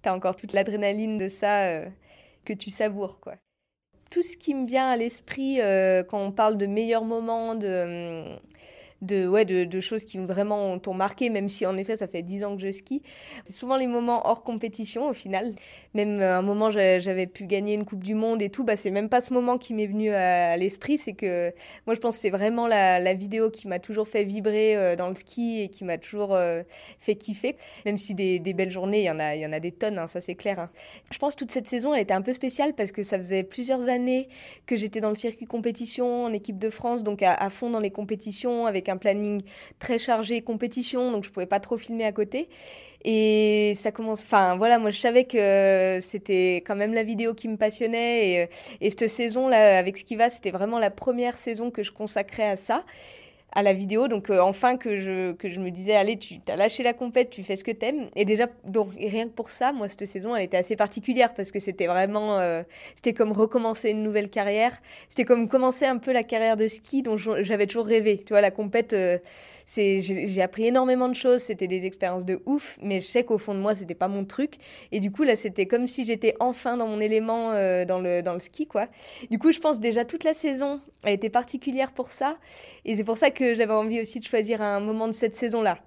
tu 0.03 0.09
as 0.11 0.15
encore 0.15 0.37
toute 0.37 0.53
l'adrénaline 0.53 1.17
de 1.17 1.29
ça 1.29 1.83
que 2.45 2.53
tu 2.53 2.69
savoures 2.69 3.21
quoi. 3.21 3.37
Tout 4.11 4.23
ce 4.23 4.37
qui 4.37 4.55
me 4.55 4.67
vient 4.67 4.91
à 4.91 4.97
l'esprit 4.97 5.61
quand 6.09 6.21
on 6.21 6.31
parle 6.31 6.59
de 6.59 6.67
meilleurs 6.67 7.05
moments, 7.05 7.55
de 7.55 8.33
hum, 8.33 8.39
de, 9.05 9.27
ouais, 9.27 9.45
de, 9.45 9.81
choses 9.81 10.05
qui 10.05 10.19
vraiment 10.19 10.79
t'ont 10.79 10.95
marqué, 10.95 11.31
même 11.31 11.49
si 11.49 11.67
en 11.67 11.77
effet 11.77 11.97
ça 11.97 12.07
fait 12.07 12.23
dix 12.23 12.45
ans 12.45 12.57
que 12.57 12.63
je 12.63 12.71
skie. 12.71 13.03
C'est 13.45 13.53
souvent 13.53 13.77
les 13.77 13.87
moments 13.87 14.27
hors 14.27 14.43
compétition 14.43 15.09
au 15.09 15.13
final. 15.13 15.55
Même 15.95 16.21
euh, 16.21 16.39
un 16.39 16.43
moment 16.43 16.71
j'avais 16.71 17.27
pu 17.27 17.47
gagner 17.47 17.75
une 17.75 17.85
Coupe 17.85 18.03
du 18.03 18.15
Monde 18.15 18.43
et 18.43 18.51
tout, 18.51 18.65
bah, 18.65 18.77
c'est 18.77 18.91
même 18.91 19.09
pas 19.09 19.21
ce 19.21 19.33
moment 19.33 19.59
qui 19.59 19.75
m'est 19.75 19.87
venu 19.87 20.11
à, 20.11 20.57
l'esprit. 20.57 20.99
C'est 20.99 21.13
que 21.13 21.53
moi 21.87 21.95
je 21.95 22.01
pense 22.01 22.17
que 22.17 22.23
c'est 22.23 22.31
vraiment 22.31 22.67
la, 22.67 23.15
vidéo 23.15 23.51
qui 23.51 23.69
m'a 23.69 23.79
toujours 23.79 24.09
fait 24.09 24.25
vibrer 24.25 24.77
euh, 24.77 24.97
dans 24.97 25.09
le 25.09 25.15
ski 25.15 25.61
et 25.63 25.69
qui 25.69 25.85
m'a 25.85 25.99
toujours 25.99 26.35
euh, 26.35 26.63
fait 26.99 27.15
kiffer. 27.15 27.57
Même 27.85 27.99
si 27.99 28.15
des, 28.15 28.41
belles 28.55 28.71
journées, 28.71 29.01
il 29.01 29.05
y 29.05 29.11
en 29.11 29.21
a, 29.21 29.37
y 29.37 29.47
en 29.47 29.53
a 29.53 29.61
des 29.61 29.73
tonnes, 29.73 29.99
hein, 29.99 30.09
ça 30.09 30.21
c'est 30.21 30.35
clair. 30.35 30.59
Hein. 30.59 30.69
Je 31.11 31.19
pense 31.19 31.37
toute 31.37 31.51
cette 31.51 31.67
saison 31.67 31.95
elle 31.95 32.03
était 32.03 32.15
un 32.15 32.23
peu 32.23 32.33
spéciale 32.33 32.75
parce 32.75 32.93
que 32.93 33.03
ça 33.03 33.19
faisait 33.19 33.43
plusieurs 33.43 33.89
années 33.89 34.29
que 34.67 34.77
j'étais 34.77 35.01
dans 35.01 35.09
le 35.11 35.15
circuit 35.15 35.47
compétition 35.47 36.25
en 36.25 36.33
équipe 36.33 36.59
de 36.59 36.71
France, 36.71 37.03
donc 37.03 37.23
à, 37.23 37.35
à 37.35 37.51
fond 37.51 37.71
dans 37.71 37.81
les 37.81 37.91
compétitions 37.91 38.67
avec 38.67 38.89
un 38.89 38.94
planning 38.97 39.43
très 39.79 39.99
chargé 39.99 40.43
compétition, 40.43 41.13
donc 41.13 41.25
je 41.25 41.31
pouvais 41.31 41.47
pas 41.47 41.61
trop 41.61 41.77
filmer 41.77 42.05
à 42.05 42.13
côté. 42.13 42.49
Et 43.05 43.75
ça 43.77 43.93
commence. 43.93 44.23
Enfin, 44.23 44.57
voilà, 44.57 44.79
moi 44.79 44.91
je 44.91 44.99
savais 44.99 45.25
que 45.25 45.99
c'était 46.01 46.57
quand 46.67 46.75
même 46.75 46.95
la 46.95 47.03
vidéo 47.03 47.35
qui 47.35 47.49
me 47.49 47.57
passionnait. 47.57 48.29
Et, 48.29 48.49
et 48.81 48.91
cette 48.91 49.09
saison-là, 49.09 49.79
avec 49.79 49.99
Skiva, 49.99 50.31
c'était 50.31 50.51
vraiment 50.51 50.79
la 50.79 50.91
première 50.91 51.37
saison 51.37 51.71
que 51.71 51.83
je 51.83 51.93
consacrais 51.93 52.49
à 52.49 52.57
ça 52.57 52.85
à 53.55 53.63
la 53.63 53.73
vidéo. 53.73 54.09
Donc 54.09 54.31
euh, 54.31 54.41
enfin 54.41 54.77
que 54.77 54.99
je, 54.99 55.33
que 55.33 55.49
je 55.49 55.61
me 55.61 55.71
disais, 55.71 55.95
allez, 55.95 56.19
tu 56.19 56.41
as 56.49 56.57
lâché 56.57 56.83
la 56.83 56.93
compète, 56.93 57.31
tu 57.31 57.43
fais 57.43 57.57
ce 57.57 57.65
que 57.65 57.71
t'aimes. 57.71 58.09
Et 58.17 58.25
déjà, 58.25 58.47
donc, 58.65 58.91
rien 58.99 59.27
que 59.27 59.33
pour 59.33 59.51
ça, 59.51 59.73
moi, 59.73 59.89
cette 59.89 60.07
saison, 60.07 60.35
elle 60.35 60.45
était 60.45 60.57
assez 60.57 60.77
particulière 60.77 61.35
parce 61.35 61.51
que 61.51 61.59
c'était 61.59 61.87
vraiment, 61.87 62.39
euh, 62.39 62.63
c'était 62.95 63.13
comme 63.13 63.33
recommencer 63.33 63.91
une 63.91 64.03
nouvelle 64.03 64.31
carrière. 64.31 64.77
C'était 65.09 65.25
comme 65.25 65.49
commencer 65.49 65.87
un 65.87 65.99
peu 65.99 66.13
la 66.13 66.23
carrière 66.23 66.57
de 66.57 66.69
ski 66.69 67.03
dont 67.03 67.17
j'avais 67.17 67.67
toujours 67.67 67.87
rêvé. 67.87 68.19
Tu 68.19 68.33
vois, 68.33 68.41
la 68.41 68.51
compète, 68.51 68.93
euh, 68.93 69.19
j'ai 69.67 70.43
appris 70.43 70.67
énormément 70.67 71.09
de 71.09 71.15
choses, 71.15 71.43
c'était 71.43 71.69
des 71.69 71.87
expériences 71.87 72.25
de 72.25 72.41
ouf, 72.47 72.79
mais 72.83 73.01
je 73.01 73.07
sais 73.07 73.25
qu'au 73.25 73.39
fond 73.39 73.55
de 73.55 73.61
moi, 73.61 73.75
c'était 73.75 73.95
pas 73.95 74.09
mon 74.09 74.25
truc. 74.25 74.55
Et 74.93 75.01
du 75.01 75.11
coup, 75.11 75.23
là, 75.23 75.37
c'était 75.37 75.67
comme 75.67 75.87
si 75.87 76.05
j'étais 76.05 76.35
enfin 76.41 76.77
dans 76.77 76.87
mon 76.87 77.01
élément 77.01 77.51
dans, 77.85 78.01
le, 78.01 78.23
dans 78.23 78.35
le 78.35 78.41
ski, 78.41 78.67
quoi. 78.67 78.87
Du 79.31 79.39
coup, 79.39 79.53
je 79.53 79.61
pense 79.61 79.81
déjà 79.81 80.05
toute 80.05 80.25
la 80.25 80.35
saison, 80.35 80.81
elle 81.03 81.15
était 81.15 81.31
particulière 81.31 81.93
pour 81.93 82.11
ça. 82.11 82.37
Et 82.85 82.97
c'est 82.97 83.05
pour 83.05 83.17
ça 83.17 83.31
que 83.31 83.44
j'avais 83.53 83.75
envie 83.75 84.01
aussi 84.01 84.19
de 84.19 84.25
choisir 84.25 84.63
un 84.63 84.81
moment 84.81 85.07
de 85.07 85.13
cette 85.13 85.35
saison-là. 85.35 85.79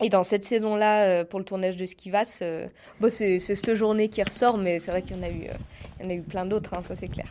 Et 0.00 0.08
dans 0.08 0.24
cette 0.24 0.44
saison-là, 0.44 1.04
euh, 1.04 1.24
pour 1.24 1.38
le 1.38 1.44
tournage 1.44 1.76
de 1.76 1.86
Skivas, 1.86 2.40
euh, 2.42 2.66
bon, 3.00 3.10
c'est 3.10 3.38
cette 3.38 3.74
journée 3.74 4.08
qui 4.08 4.22
ressort, 4.22 4.58
mais 4.58 4.80
c'est 4.80 4.90
vrai 4.90 5.02
qu'il 5.02 5.16
y 5.16 5.20
en 5.20 5.22
a 5.22 5.28
eu, 5.28 5.44
euh, 5.44 5.54
il 6.00 6.04
y 6.04 6.06
en 6.06 6.10
a 6.10 6.14
eu 6.14 6.22
plein 6.22 6.44
d'autres, 6.44 6.74
hein, 6.74 6.82
ça 6.84 6.96
c'est 6.96 7.08
clair. 7.08 7.30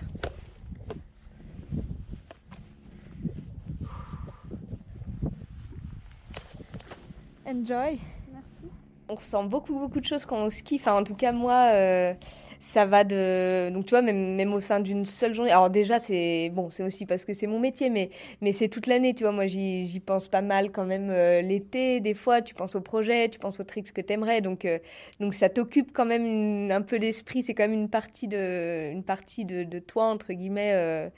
Enjoy. 7.46 8.00
Merci. 8.32 8.74
on 9.10 9.15
ressent 9.15 9.44
beaucoup, 9.44 9.77
beaucoup 9.77 10.00
de 10.00 10.06
choses 10.06 10.25
quand 10.25 10.38
on 10.38 10.50
skie. 10.50 10.75
Enfin, 10.75 10.94
en 10.94 11.03
tout 11.03 11.15
cas, 11.15 11.34
moi, 11.34 11.72
euh, 11.74 12.13
ça 12.62 12.86
va 12.86 13.03
de. 13.03 13.70
Donc, 13.72 13.88
tu 13.88 13.89
vois, 13.89 14.03
même, 14.03 14.36
même 14.36 14.53
au 14.53 14.60
sein 14.60 14.80
d'une 14.80 15.03
seule 15.03 15.34
journée. 15.34 15.51
Alors, 15.51 15.72
déjà, 15.72 16.00
c'est 16.00 16.51
bon, 16.53 16.70
c'est 16.70 16.84
aussi 16.84 17.08
parce 17.08 17.25
que 17.25 17.34
c'est 17.34 17.48
mon 17.48 17.60
métier, 17.60 17.89
mais, 17.89 18.12
mais 18.41 18.53
c'est 18.53 18.70
toute 18.70 18.86
l'année, 18.86 19.15
tu 19.15 19.24
vois. 19.24 19.32
Moi, 19.32 19.48
j'y 19.48 20.00
pense 20.00 20.27
pas 20.27 20.41
mal 20.41 20.72
quand 20.72 20.86
même 20.86 21.10
euh, 21.10 21.41
l'été. 21.41 22.00
Des 22.01 22.13
fois, 22.13 22.41
tu 22.41 22.53
penses 22.53 22.75
au 22.75 22.82
projet, 22.82 23.30
tu 23.30 23.39
penses 23.39 23.60
aux 23.60 23.63
tricks 23.63 23.91
que 23.91 24.01
tu 24.01 24.13
aimerais. 24.13 24.41
Donc, 24.41 24.65
euh, 24.65 24.77
donc, 25.20 25.34
ça 25.34 25.50
t'occupe 25.50 25.91
quand 25.91 26.06
même 26.06 26.70
un 26.72 26.82
peu 26.84 26.98
l'esprit. 26.98 27.41
C'est 27.44 27.56
quand 27.56 27.63
même 27.63 27.74
une 27.74 27.89
partie 27.89 28.27
de, 28.27 28.91
une 28.91 29.03
partie 29.03 29.44
de, 29.44 29.80
toi, 29.80 30.06
entre 30.06 30.32
guillemets. 30.32 31.12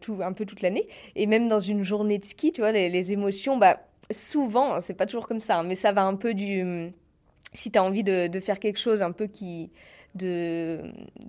tout, 0.00 0.18
un 0.22 0.32
peu 0.32 0.46
toute 0.46 0.62
l'année. 0.62 0.88
Et 1.14 1.26
même 1.26 1.48
dans 1.48 1.60
une 1.60 1.82
journée 1.84 2.18
de 2.18 2.24
ski, 2.24 2.52
tu 2.52 2.62
vois, 2.62 2.72
les, 2.72 3.12
émotions, 3.12 3.58
bah, 3.58 3.80
souvent, 4.10 4.80
c'est 4.80 4.94
pas 4.94 5.06
toujours 5.06 5.28
comme 5.28 5.40
ça, 5.40 5.58
hein, 5.58 5.64
mais 5.64 5.74
ça 5.74 5.92
va 5.92 6.04
un 6.04 6.16
peu 6.16 6.32
du. 6.32 6.90
Si 7.52 7.70
tu 7.70 7.78
as 7.78 7.84
envie 7.84 8.02
de, 8.02 8.40
faire 8.40 8.58
quelque 8.58 8.78
chose 8.78 9.02
un 9.02 9.12
peu 9.12 9.26
qui. 9.26 9.70
De, 10.14 10.78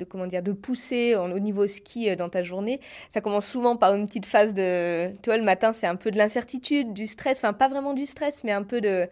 comment 0.10 0.28
dire 0.28 0.44
de 0.44 0.52
pousser 0.52 1.16
au 1.16 1.40
niveau 1.40 1.68
ski 1.68 2.10
euh, 2.10 2.16
dans 2.18 2.28
ta 2.28 2.44
journée. 2.44 2.82
Ça 3.10 3.22
commence 3.22 3.46
souvent 3.46 3.78
par 3.78 3.94
une 3.96 4.06
petite 4.06 4.26
phase 4.26 4.54
de 4.54 5.10
tu 5.22 5.30
vois 5.30 5.38
le 5.38 5.44
matin 5.44 5.72
c'est 5.72 5.88
un 5.88 5.96
peu 5.96 6.12
de 6.12 6.18
l'incertitude 6.18 6.94
du 6.94 7.08
stress 7.08 7.38
enfin 7.38 7.54
pas 7.54 7.70
vraiment 7.70 7.94
du 7.94 8.06
stress 8.06 8.44
mais 8.44 8.52
un 8.52 8.64
peu 8.64 8.82
de 8.82 9.08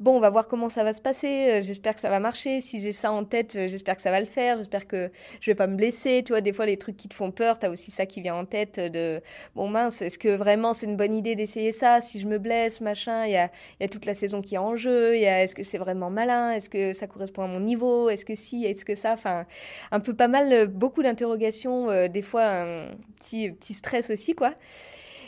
bon, 0.00 0.16
on 0.16 0.20
va 0.20 0.30
voir 0.30 0.46
comment 0.48 0.68
ça 0.68 0.84
va 0.84 0.92
se 0.92 1.00
passer, 1.00 1.50
euh, 1.50 1.60
j'espère 1.62 1.94
que 1.94 2.00
ça 2.00 2.10
va 2.10 2.20
marcher, 2.20 2.60
si 2.60 2.78
j'ai 2.78 2.92
ça 2.92 3.12
en 3.12 3.24
tête, 3.24 3.56
euh, 3.56 3.66
j'espère 3.66 3.96
que 3.96 4.02
ça 4.02 4.10
va 4.10 4.20
le 4.20 4.26
faire, 4.26 4.58
j'espère 4.58 4.86
que 4.86 5.10
je 5.40 5.50
vais 5.50 5.54
pas 5.54 5.66
me 5.66 5.76
blesser, 5.76 6.22
tu 6.24 6.32
vois, 6.32 6.42
des 6.42 6.52
fois 6.52 6.66
les 6.66 6.76
trucs 6.76 6.96
qui 6.96 7.08
te 7.08 7.14
font 7.14 7.30
peur, 7.30 7.58
tu 7.58 7.66
as 7.66 7.70
aussi 7.70 7.90
ça 7.90 8.04
qui 8.04 8.20
vient 8.20 8.34
en 8.34 8.44
tête 8.44 8.78
de, 8.78 9.22
bon 9.54 9.68
mince, 9.68 10.02
est-ce 10.02 10.18
que 10.18 10.28
vraiment 10.28 10.74
c'est 10.74 10.86
une 10.86 10.96
bonne 10.96 11.14
idée 11.14 11.34
d'essayer 11.34 11.72
ça, 11.72 12.00
si 12.00 12.20
je 12.20 12.26
me 12.26 12.38
blesse, 12.38 12.80
machin, 12.80 13.24
il 13.24 13.32
y 13.32 13.36
a, 13.36 13.50
toute 13.88 14.04
la 14.04 14.14
saison 14.14 14.42
qui 14.42 14.56
est 14.56 14.58
en 14.58 14.76
jeu, 14.76 15.14
est-ce 15.16 15.54
que 15.54 15.62
c'est 15.62 15.78
vraiment 15.78 16.10
malin, 16.10 16.50
est-ce 16.52 16.68
que 16.68 16.92
ça 16.92 17.06
correspond 17.06 17.44
à 17.44 17.48
mon 17.48 17.60
niveau, 17.60 18.10
est-ce 18.10 18.24
que 18.24 18.34
si, 18.34 18.64
est-ce 18.64 18.84
que 18.84 18.94
ça, 18.94 19.12
enfin, 19.12 19.46
un 19.92 20.00
peu 20.00 20.14
pas 20.14 20.28
mal, 20.28 20.52
euh, 20.52 20.66
beaucoup 20.66 21.02
d'interrogations, 21.02 21.86
des 22.08 22.22
fois 22.22 22.44
un 22.44 22.88
petit, 23.18 23.50
petit 23.50 23.74
stress 23.74 24.10
aussi, 24.10 24.34
quoi. 24.34 24.54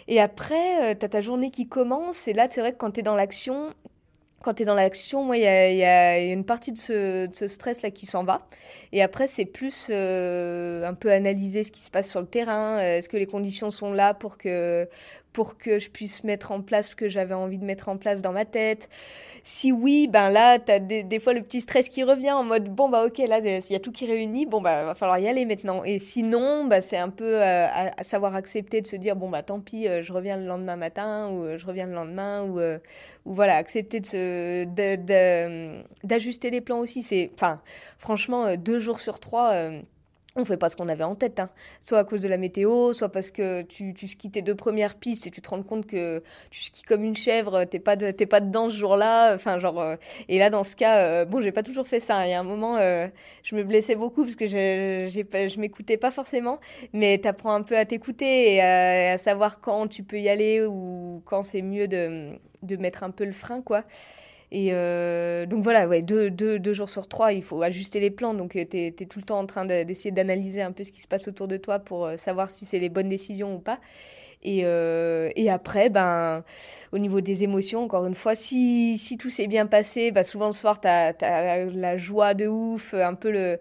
Et 0.08 0.20
après, 0.20 0.96
tu 0.98 1.04
as 1.04 1.08
ta 1.08 1.20
journée 1.20 1.50
qui 1.50 1.68
commence, 1.68 2.28
et 2.28 2.32
là, 2.32 2.48
c'est 2.50 2.60
vrai 2.60 2.72
que 2.72 2.78
quand 2.78 2.92
tu 2.92 3.00
es 3.00 3.02
dans 3.02 3.14
l'action, 3.14 3.74
quand 4.42 4.54
tu 4.54 4.62
es 4.62 4.66
dans 4.66 4.74
l'action, 4.74 5.32
il 5.34 5.40
y, 5.40 5.46
a, 5.46 6.18
une 6.20 6.44
partie 6.44 6.72
de 6.72 6.78
ce, 6.78 7.26
de 7.26 7.34
ce 7.34 7.48
stress-là 7.48 7.90
qui 7.90 8.06
s'en 8.06 8.24
va. 8.24 8.46
Et 8.92 9.02
après, 9.02 9.26
c'est 9.26 9.44
plus 9.44 9.88
euh, 9.90 10.84
un 10.86 10.94
peu 10.94 11.12
analyser 11.12 11.64
ce 11.64 11.72
qui 11.72 11.82
se 11.82 11.90
passe 11.90 12.08
sur 12.08 12.20
le 12.20 12.26
terrain. 12.26 12.78
Euh, 12.78 12.98
est-ce 12.98 13.08
que 13.08 13.16
les 13.16 13.26
conditions 13.26 13.70
sont 13.70 13.92
là 13.92 14.14
pour 14.14 14.38
que, 14.38 14.88
pour 15.38 15.56
que 15.56 15.78
je 15.78 15.88
puisse 15.88 16.24
mettre 16.24 16.50
en 16.50 16.62
place 16.62 16.88
ce 16.88 16.96
que 16.96 17.08
j'avais 17.08 17.32
envie 17.32 17.58
de 17.58 17.64
mettre 17.64 17.88
en 17.88 17.96
place 17.96 18.22
dans 18.22 18.32
ma 18.32 18.44
tête. 18.44 18.88
Si 19.44 19.70
oui, 19.70 20.08
ben 20.08 20.30
là, 20.30 20.58
tu 20.58 20.72
as 20.72 20.80
des, 20.80 21.20
fois 21.20 21.32
le 21.32 21.42
petit 21.42 21.60
stress 21.60 21.88
qui 21.88 22.02
revient 22.02 22.32
en 22.32 22.42
mode 22.42 22.68
bon, 22.70 22.88
bah 22.88 23.06
ok, 23.06 23.18
là, 23.18 23.38
il 23.38 23.70
y 23.70 23.76
a 23.76 23.78
tout 23.78 23.92
qui 23.92 24.04
réunit, 24.06 24.46
bon, 24.46 24.60
bah 24.60 24.82
va 24.82 24.96
falloir 24.96 25.20
y 25.20 25.28
aller 25.28 25.44
maintenant. 25.44 25.84
Et 25.84 26.00
sinon, 26.00 26.64
bah, 26.64 26.82
c'est 26.82 26.96
un 26.96 27.08
peu 27.08 27.40
euh, 27.40 27.68
à, 27.68 28.02
savoir 28.02 28.34
accepter 28.34 28.80
de 28.80 28.88
se 28.88 28.96
dire 28.96 29.14
bon, 29.14 29.28
bah 29.28 29.44
tant 29.44 29.60
pis, 29.60 29.86
euh, 29.86 30.02
je 30.02 30.12
reviens 30.12 30.36
le 30.36 30.44
lendemain 30.44 30.74
matin 30.74 31.30
ou 31.30 31.44
euh, 31.44 31.56
je 31.56 31.64
reviens 31.68 31.86
le 31.86 31.94
lendemain 31.94 32.42
ou, 32.42 32.58
ou 32.58 33.32
voilà, 33.32 33.54
accepter 33.54 34.00
de 34.00 34.64
d'ajuster 36.04 36.50
les 36.50 36.60
plans 36.60 36.80
aussi. 36.80 37.04
C'est, 37.04 37.30
enfin, 37.34 37.60
franchement, 37.98 38.56
deux 38.56 38.80
jours 38.80 38.98
sur 38.98 39.20
trois 39.20 39.52
on 40.36 40.44
fait 40.44 40.56
pas 40.56 40.68
ce 40.68 40.76
qu'on 40.76 40.88
avait 40.88 41.04
en 41.04 41.14
tête, 41.14 41.40
hein. 41.40 41.50
soit 41.80 41.98
à 41.98 42.04
cause 42.04 42.22
de 42.22 42.28
la 42.28 42.36
météo, 42.36 42.92
soit 42.92 43.08
parce 43.08 43.30
que 43.30 43.62
tu, 43.62 43.94
tu 43.94 44.06
skis 44.06 44.30
tes 44.30 44.42
deux 44.42 44.54
premières 44.54 44.94
pistes 44.96 45.26
et 45.26 45.30
tu 45.30 45.40
te 45.40 45.48
rends 45.48 45.62
compte 45.62 45.86
que 45.86 46.22
tu 46.50 46.62
skis 46.62 46.82
comme 46.82 47.02
une 47.02 47.16
chèvre, 47.16 47.64
t'es 47.64 47.78
pas 47.78 47.96
de, 47.96 48.10
t'es 48.10 48.26
pas 48.26 48.40
dedans 48.40 48.68
ce 48.70 48.76
jour-là, 48.76 49.34
enfin 49.34 49.58
genre. 49.58 49.80
Euh, 49.80 49.96
et 50.28 50.38
là 50.38 50.50
dans 50.50 50.64
ce 50.64 50.76
cas, 50.76 50.98
euh, 50.98 51.24
bon 51.24 51.40
j'ai 51.40 51.52
pas 51.52 51.62
toujours 51.62 51.88
fait 51.88 52.00
ça. 52.00 52.26
Il 52.26 52.30
y 52.30 52.34
a 52.34 52.40
un 52.40 52.44
moment, 52.44 52.76
euh, 52.76 53.08
je 53.42 53.56
me 53.56 53.64
blessais 53.64 53.94
beaucoup 53.96 54.22
parce 54.24 54.36
que 54.36 54.46
je, 54.46 55.08
j'ai 55.08 55.48
je 55.48 55.60
m'écoutais 55.60 55.96
pas 55.96 56.10
forcément, 56.10 56.60
mais 56.92 57.18
t'apprends 57.18 57.54
un 57.54 57.62
peu 57.62 57.76
à 57.76 57.84
t'écouter 57.84 58.54
et 58.54 58.60
à, 58.60 59.12
à, 59.14 59.18
savoir 59.18 59.60
quand 59.60 59.88
tu 59.88 60.02
peux 60.02 60.20
y 60.20 60.28
aller 60.28 60.62
ou 60.64 61.22
quand 61.24 61.42
c'est 61.42 61.62
mieux 61.62 61.88
de, 61.88 62.38
de 62.62 62.76
mettre 62.76 63.02
un 63.02 63.10
peu 63.10 63.24
le 63.24 63.32
frein 63.32 63.62
quoi. 63.62 63.84
Et 64.50 64.70
euh, 64.72 65.44
donc 65.46 65.62
voilà, 65.62 65.86
ouais, 65.88 66.02
deux, 66.02 66.72
jours 66.72 66.88
sur 66.88 67.06
trois, 67.06 67.32
il 67.32 67.42
faut 67.42 67.62
ajuster 67.62 68.00
les 68.00 68.10
plans. 68.10 68.34
Donc 68.34 68.56
euh, 68.56 68.64
tu 68.68 68.78
es, 68.78 68.92
tout 68.92 69.18
le 69.18 69.24
temps 69.24 69.38
en 69.38 69.46
train 69.46 69.64
d'essayer 69.64 70.10
d'analyser 70.10 70.62
un 70.62 70.72
peu 70.72 70.84
ce 70.84 70.92
qui 70.92 71.00
se 71.02 71.08
passe 71.08 71.28
autour 71.28 71.48
de 71.48 71.56
toi 71.56 71.78
pour 71.78 72.06
euh, 72.06 72.16
savoir 72.16 72.50
si 72.50 72.64
c'est 72.64 72.78
les 72.78 72.88
bonnes 72.88 73.08
décisions 73.08 73.56
ou 73.56 73.58
pas. 73.58 73.78
Et, 74.42 74.62
euh, 74.64 75.30
et, 75.36 75.50
après, 75.50 75.88
ben, 75.90 76.44
au 76.92 76.98
niveau 76.98 77.20
des 77.20 77.42
émotions, 77.42 77.84
encore 77.84 78.06
une 78.06 78.14
fois, 78.14 78.34
si, 78.34 78.96
si 78.98 79.18
tout 79.18 79.30
s'est 79.30 79.48
bien 79.48 79.66
passé, 79.66 80.10
ben, 80.12 80.24
souvent 80.24 80.46
le 80.46 80.52
soir, 80.52 80.80
tu 80.80 80.88
as, 80.88 81.14
as, 81.20 81.64
la 81.64 81.96
joie 81.96 82.34
de 82.34 82.46
ouf, 82.46 82.94
un 82.94 83.14
peu 83.14 83.30
le, 83.30 83.58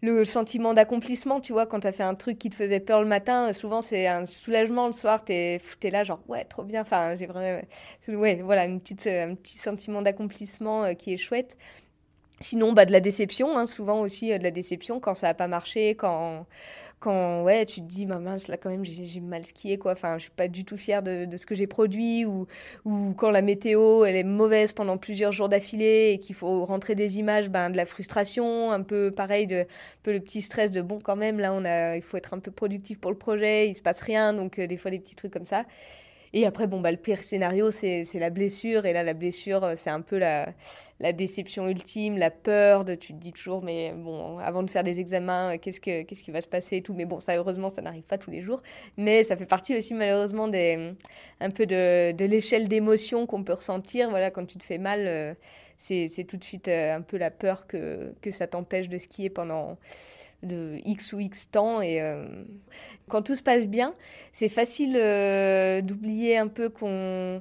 le 0.00 0.24
sentiment 0.24 0.74
d'accomplissement, 0.74 1.40
tu 1.40 1.52
vois, 1.52 1.66
quand 1.66 1.80
tu 1.80 1.86
as 1.86 1.92
fait 1.92 2.02
un 2.02 2.14
truc 2.14 2.38
qui 2.38 2.50
te 2.50 2.54
faisait 2.54 2.80
peur 2.80 3.00
le 3.02 3.08
matin, 3.08 3.52
souvent 3.52 3.82
c'est 3.82 4.06
un 4.06 4.26
soulagement 4.26 4.86
le 4.86 4.92
soir, 4.92 5.24
tu 5.24 5.32
es, 5.32 5.60
là 5.90 6.04
genre 6.04 6.20
ouais, 6.28 6.44
trop 6.44 6.62
bien, 6.62 6.82
enfin, 6.82 7.16
j'ai 7.16 7.26
vraiment 7.26 7.60
ouais, 8.08 8.40
voilà, 8.42 8.64
une 8.64 8.80
petite 8.80 9.06
un 9.06 9.34
petit 9.34 9.58
sentiment 9.58 10.02
d'accomplissement 10.02 10.84
euh, 10.84 10.94
qui 10.94 11.12
est 11.12 11.16
chouette. 11.16 11.56
Sinon, 12.40 12.72
bah, 12.72 12.84
de 12.84 12.92
la 12.92 13.00
déception, 13.00 13.58
hein, 13.58 13.66
souvent 13.66 14.00
aussi 14.00 14.32
euh, 14.32 14.38
de 14.38 14.44
la 14.44 14.52
déception 14.52 15.00
quand 15.00 15.14
ça 15.14 15.28
n'a 15.28 15.34
pas 15.34 15.48
marché, 15.48 15.96
quand 15.96 16.46
quand 17.00 17.42
ouais, 17.44 17.64
tu 17.64 17.80
te 17.80 17.86
dis, 17.86 18.06
ma 18.06 18.18
mince, 18.18 18.48
là 18.48 18.56
quand 18.56 18.70
même, 18.70 18.84
j'ai 18.84 19.20
mal 19.20 19.44
skié, 19.44 19.78
quoi. 19.78 19.92
Enfin, 19.92 20.18
je 20.18 20.22
suis 20.24 20.30
pas 20.30 20.48
du 20.48 20.64
tout 20.64 20.76
fière 20.76 21.02
de, 21.02 21.28
ce 21.36 21.46
que 21.46 21.54
j'ai 21.54 21.66
produit, 21.66 22.24
ou, 22.24 22.46
ou 22.84 23.14
quand 23.16 23.30
la 23.30 23.42
météo, 23.42 24.04
elle 24.04 24.16
est 24.16 24.24
mauvaise 24.24 24.72
pendant 24.72 24.98
plusieurs 24.98 25.32
jours 25.32 25.48
d'affilée 25.48 26.12
et 26.12 26.18
qu'il 26.18 26.34
faut 26.34 26.64
rentrer 26.64 26.94
des 26.94 27.18
images, 27.18 27.50
ben, 27.50 27.70
de 27.70 27.76
la 27.76 27.86
frustration, 27.86 28.72
un 28.72 28.82
peu 28.82 29.10
pareil, 29.10 29.46
de, 29.46 29.66
peu 30.02 30.12
le 30.12 30.20
petit 30.20 30.42
stress 30.42 30.72
de 30.72 30.80
bon, 30.82 30.98
quand 31.00 31.16
même, 31.16 31.38
là, 31.38 31.52
on 31.54 31.64
a, 31.64 31.96
il 31.96 32.02
faut 32.02 32.16
être 32.16 32.34
un 32.34 32.40
peu 32.40 32.50
productif 32.50 32.98
pour 33.00 33.10
le 33.10 33.18
projet, 33.18 33.68
il 33.68 33.74
se 33.74 33.82
passe 33.82 34.00
rien, 34.00 34.32
donc 34.32 34.58
euh, 34.58 34.66
des 34.66 34.76
fois 34.76 34.90
des 34.90 34.98
petits 34.98 35.14
trucs 35.16 35.32
comme 35.32 35.46
ça. 35.46 35.64
Et 36.32 36.46
après, 36.46 36.66
bon, 36.66 36.80
bah, 36.80 36.90
le 36.90 36.96
pire 36.96 37.22
scénario, 37.22 37.70
c'est 37.70 38.06
la 38.14 38.30
blessure. 38.30 38.86
Et 38.86 38.92
là, 38.92 39.02
la 39.02 39.14
blessure, 39.14 39.64
euh, 39.64 39.74
c'est 39.76 39.90
un 39.90 40.00
peu 40.00 40.18
la, 40.18 40.52
la, 41.00 41.12
déception 41.12 41.68
ultime, 41.68 42.16
la 42.18 42.30
peur 42.30 42.84
de, 42.84 42.94
tu 42.94 43.12
te 43.12 43.18
dis 43.18 43.32
toujours, 43.32 43.62
mais 43.62 43.92
bon, 43.92 44.38
avant 44.38 44.62
de 44.62 44.70
faire 44.70 44.84
des 44.84 45.00
examens, 45.00 45.54
euh, 45.54 45.58
qu'est-ce, 45.58 45.80
que, 45.80 46.02
qui 46.02 46.30
va 46.30 46.40
se 46.40 46.48
passer 46.48 46.76
et 46.76 46.82
tout. 46.82 46.94
Mais 46.94 47.06
bon, 47.06 47.20
ça, 47.20 47.36
heureusement, 47.36 47.70
ça 47.70 47.82
n'arrive 47.82 48.04
pas 48.04 48.18
tous 48.18 48.30
les 48.30 48.42
jours. 48.42 48.62
Mais 48.96 49.24
ça 49.24 49.36
fait 49.36 49.46
partie 49.46 49.76
aussi, 49.76 49.94
malheureusement, 49.94 50.48
des, 50.48 50.92
un 51.40 51.50
peu 51.50 51.66
de, 51.66 52.12
de 52.12 52.24
l'échelle 52.24 52.68
d'émotions 52.68 53.26
qu'on 53.26 53.44
peut 53.44 53.54
ressentir. 53.54 54.10
Voilà, 54.10 54.30
quand 54.30 54.46
tu 54.46 54.58
te 54.58 54.64
fais 54.64 54.78
mal, 54.78 55.06
euh, 55.06 55.34
c'est 55.78 56.26
tout 56.28 56.36
de 56.36 56.44
suite 56.44 56.68
un 56.68 57.02
peu 57.02 57.16
la 57.18 57.30
peur 57.30 57.66
que, 57.66 58.12
que 58.20 58.30
ça 58.30 58.46
t'empêche 58.48 58.88
de 58.88 58.98
skier 58.98 59.30
pendant 59.30 59.78
de 60.42 60.78
X 60.84 61.12
ou 61.12 61.20
X 61.20 61.50
temps. 61.50 61.80
Et 61.80 62.00
euh, 62.00 62.26
quand 63.08 63.22
tout 63.22 63.36
se 63.36 63.42
passe 63.42 63.66
bien, 63.66 63.94
c'est 64.32 64.48
facile 64.48 64.96
euh, 64.96 65.80
d'oublier 65.80 66.36
un 66.38 66.48
peu 66.48 66.68
qu'on 66.68 67.40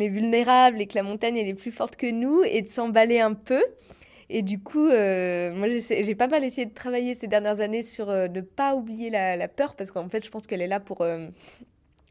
est 0.00 0.08
vulnérable 0.08 0.80
et 0.80 0.86
que 0.86 0.94
la 0.94 1.02
montagne 1.02 1.36
elle 1.36 1.48
est 1.48 1.54
plus 1.54 1.72
forte 1.72 1.96
que 1.96 2.10
nous 2.10 2.42
et 2.44 2.62
de 2.62 2.68
s'emballer 2.68 3.20
un 3.20 3.34
peu. 3.34 3.62
Et 4.30 4.42
du 4.42 4.58
coup, 4.58 4.88
euh, 4.88 5.52
moi, 5.54 5.68
j'ai 5.68 6.14
pas 6.14 6.28
mal 6.28 6.44
essayé 6.44 6.66
de 6.66 6.72
travailler 6.72 7.14
ces 7.14 7.28
dernières 7.28 7.60
années 7.60 7.82
sur 7.82 8.06
ne 8.06 8.40
pas 8.40 8.74
oublier 8.74 9.10
la 9.10 9.48
peur, 9.48 9.76
parce 9.76 9.90
qu'en 9.90 10.08
fait, 10.08 10.24
je 10.24 10.30
pense 10.30 10.46
qu'elle 10.46 10.62
est 10.62 10.66
là 10.66 10.80
pour, 10.80 11.06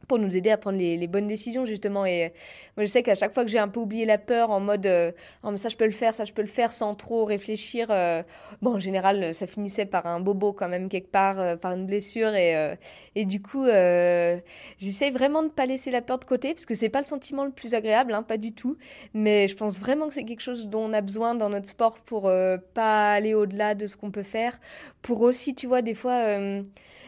pour 0.08 0.20
nous 0.20 0.36
aider 0.36 0.50
à 0.50 0.58
prendre 0.58 0.78
les, 0.78 1.08
bonnes 1.08 1.28
décisions 1.28 1.66
justement. 1.66 2.06
Et 2.06 2.34
moi 2.76 2.86
je 2.86 2.92
sais 2.92 3.04
qu'à 3.04 3.16
chaque 3.16 3.34
fois 3.34 3.44
que 3.44 3.52
j'ai 3.52 3.60
un 3.60 3.68
peu 3.68 3.80
oublié 3.80 4.06
la 4.06 4.18
peur 4.18 4.52
en 4.52 4.60
mode 4.60 4.86
euh, 4.86 5.12
oh, 5.44 5.56
ça 5.58 5.70
je 5.70 5.78
peux 5.78 5.86
le 5.86 5.92
faire 5.92 6.14
ça 6.14 6.26
je 6.26 6.34
peux 6.34 6.42
le 6.42 6.48
faire 6.48 6.74
sans 6.74 6.96
trop 6.96 7.26
réfléchir 7.26 7.88
euh, 7.90 8.24
bon 8.62 8.76
en 8.76 8.80
général 8.80 9.34
ça 9.34 9.48
finissait 9.48 9.86
par 9.86 10.06
un 10.06 10.20
bobo 10.20 10.54
quand 10.54 10.70
même 10.70 10.90
quelque 10.90 11.12
part 11.12 11.40
euh, 11.40 11.56
par 11.56 11.74
une 11.74 11.86
blessure. 11.86 12.34
Et, 12.36 12.76
et 13.16 13.26
du 13.26 13.42
coup 13.42 13.66
j'essaie 13.66 15.12
vraiment 15.12 15.44
de 15.44 15.50
pas 15.50 15.66
laisser 15.66 15.92
la 15.92 16.02
peur 16.02 16.20
de 16.20 16.26
côté 16.26 16.54
parce 16.54 16.66
que 16.66 16.76
c'est 16.76 16.90
pas 16.90 17.00
le 17.00 17.06
sentiment 17.06 17.46
le 17.46 17.52
plus 17.52 17.74
agréable 17.74 18.14
hein, 18.14 18.24
pas 18.24 18.38
du 18.38 18.54
tout. 18.54 18.78
Mais 19.14 19.48
je 19.48 19.56
pense 19.56 19.80
vraiment 19.80 20.08
que 20.08 20.14
c'est 20.14 20.26
quelque 20.26 20.42
chose 20.42 20.68
dont 20.68 20.82
on 20.84 20.94
a 20.94 21.02
besoin 21.02 21.36
dans 21.36 21.50
notre 21.50 21.68
sport 21.68 22.00
pour 22.00 22.32
pas 22.74 23.14
aller 23.14 23.34
au-delà 23.34 23.76
de 23.76 23.88
ce 23.88 23.96
qu'on 23.96 24.12
peut 24.12 24.24
faire. 24.24 24.60
Pour 25.02 25.22
aussi 25.22 25.56
tu 25.56 25.68
vois 25.68 25.82
des 25.82 25.94
fois 25.94 26.38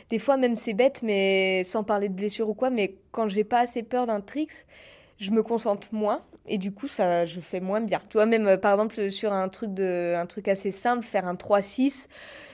des 0.09 0.19
fois 0.19 0.37
même 0.37 0.55
c'est 0.55 0.73
bête, 0.73 1.01
mais 1.03 1.63
sans 1.63 1.83
parler 1.83 2.09
de 2.09 2.13
blessure 2.13 2.49
ou 2.49 2.53
quoi, 2.53 2.69
mais 2.69 2.95
quand 3.11 3.27
j'ai 3.27 3.43
pas 3.43 3.59
assez 3.59 3.83
peur 3.83 4.05
d'un 4.05 4.21
tricks, 4.21 4.65
je 5.17 5.31
me 5.31 5.43
concentre 5.43 5.87
moins 5.91 6.21
et 6.47 6.57
du 6.57 6.71
coup 6.71 6.87
ça 6.87 7.25
je 7.25 7.39
fais 7.39 7.59
moins 7.59 7.81
bien. 7.81 7.99
Tu 8.09 8.17
vois 8.17 8.25
même 8.25 8.47
euh, 8.47 8.57
par 8.57 8.73
exemple 8.73 9.11
sur 9.11 9.33
un 9.33 9.49
truc 9.49 9.73
de 9.73 10.13
un 10.15 10.25
truc 10.25 10.47
assez 10.47 10.71
simple, 10.71 11.05
faire 11.05 11.25
un 11.25 11.35
3 11.35 11.61
6, 11.61 12.07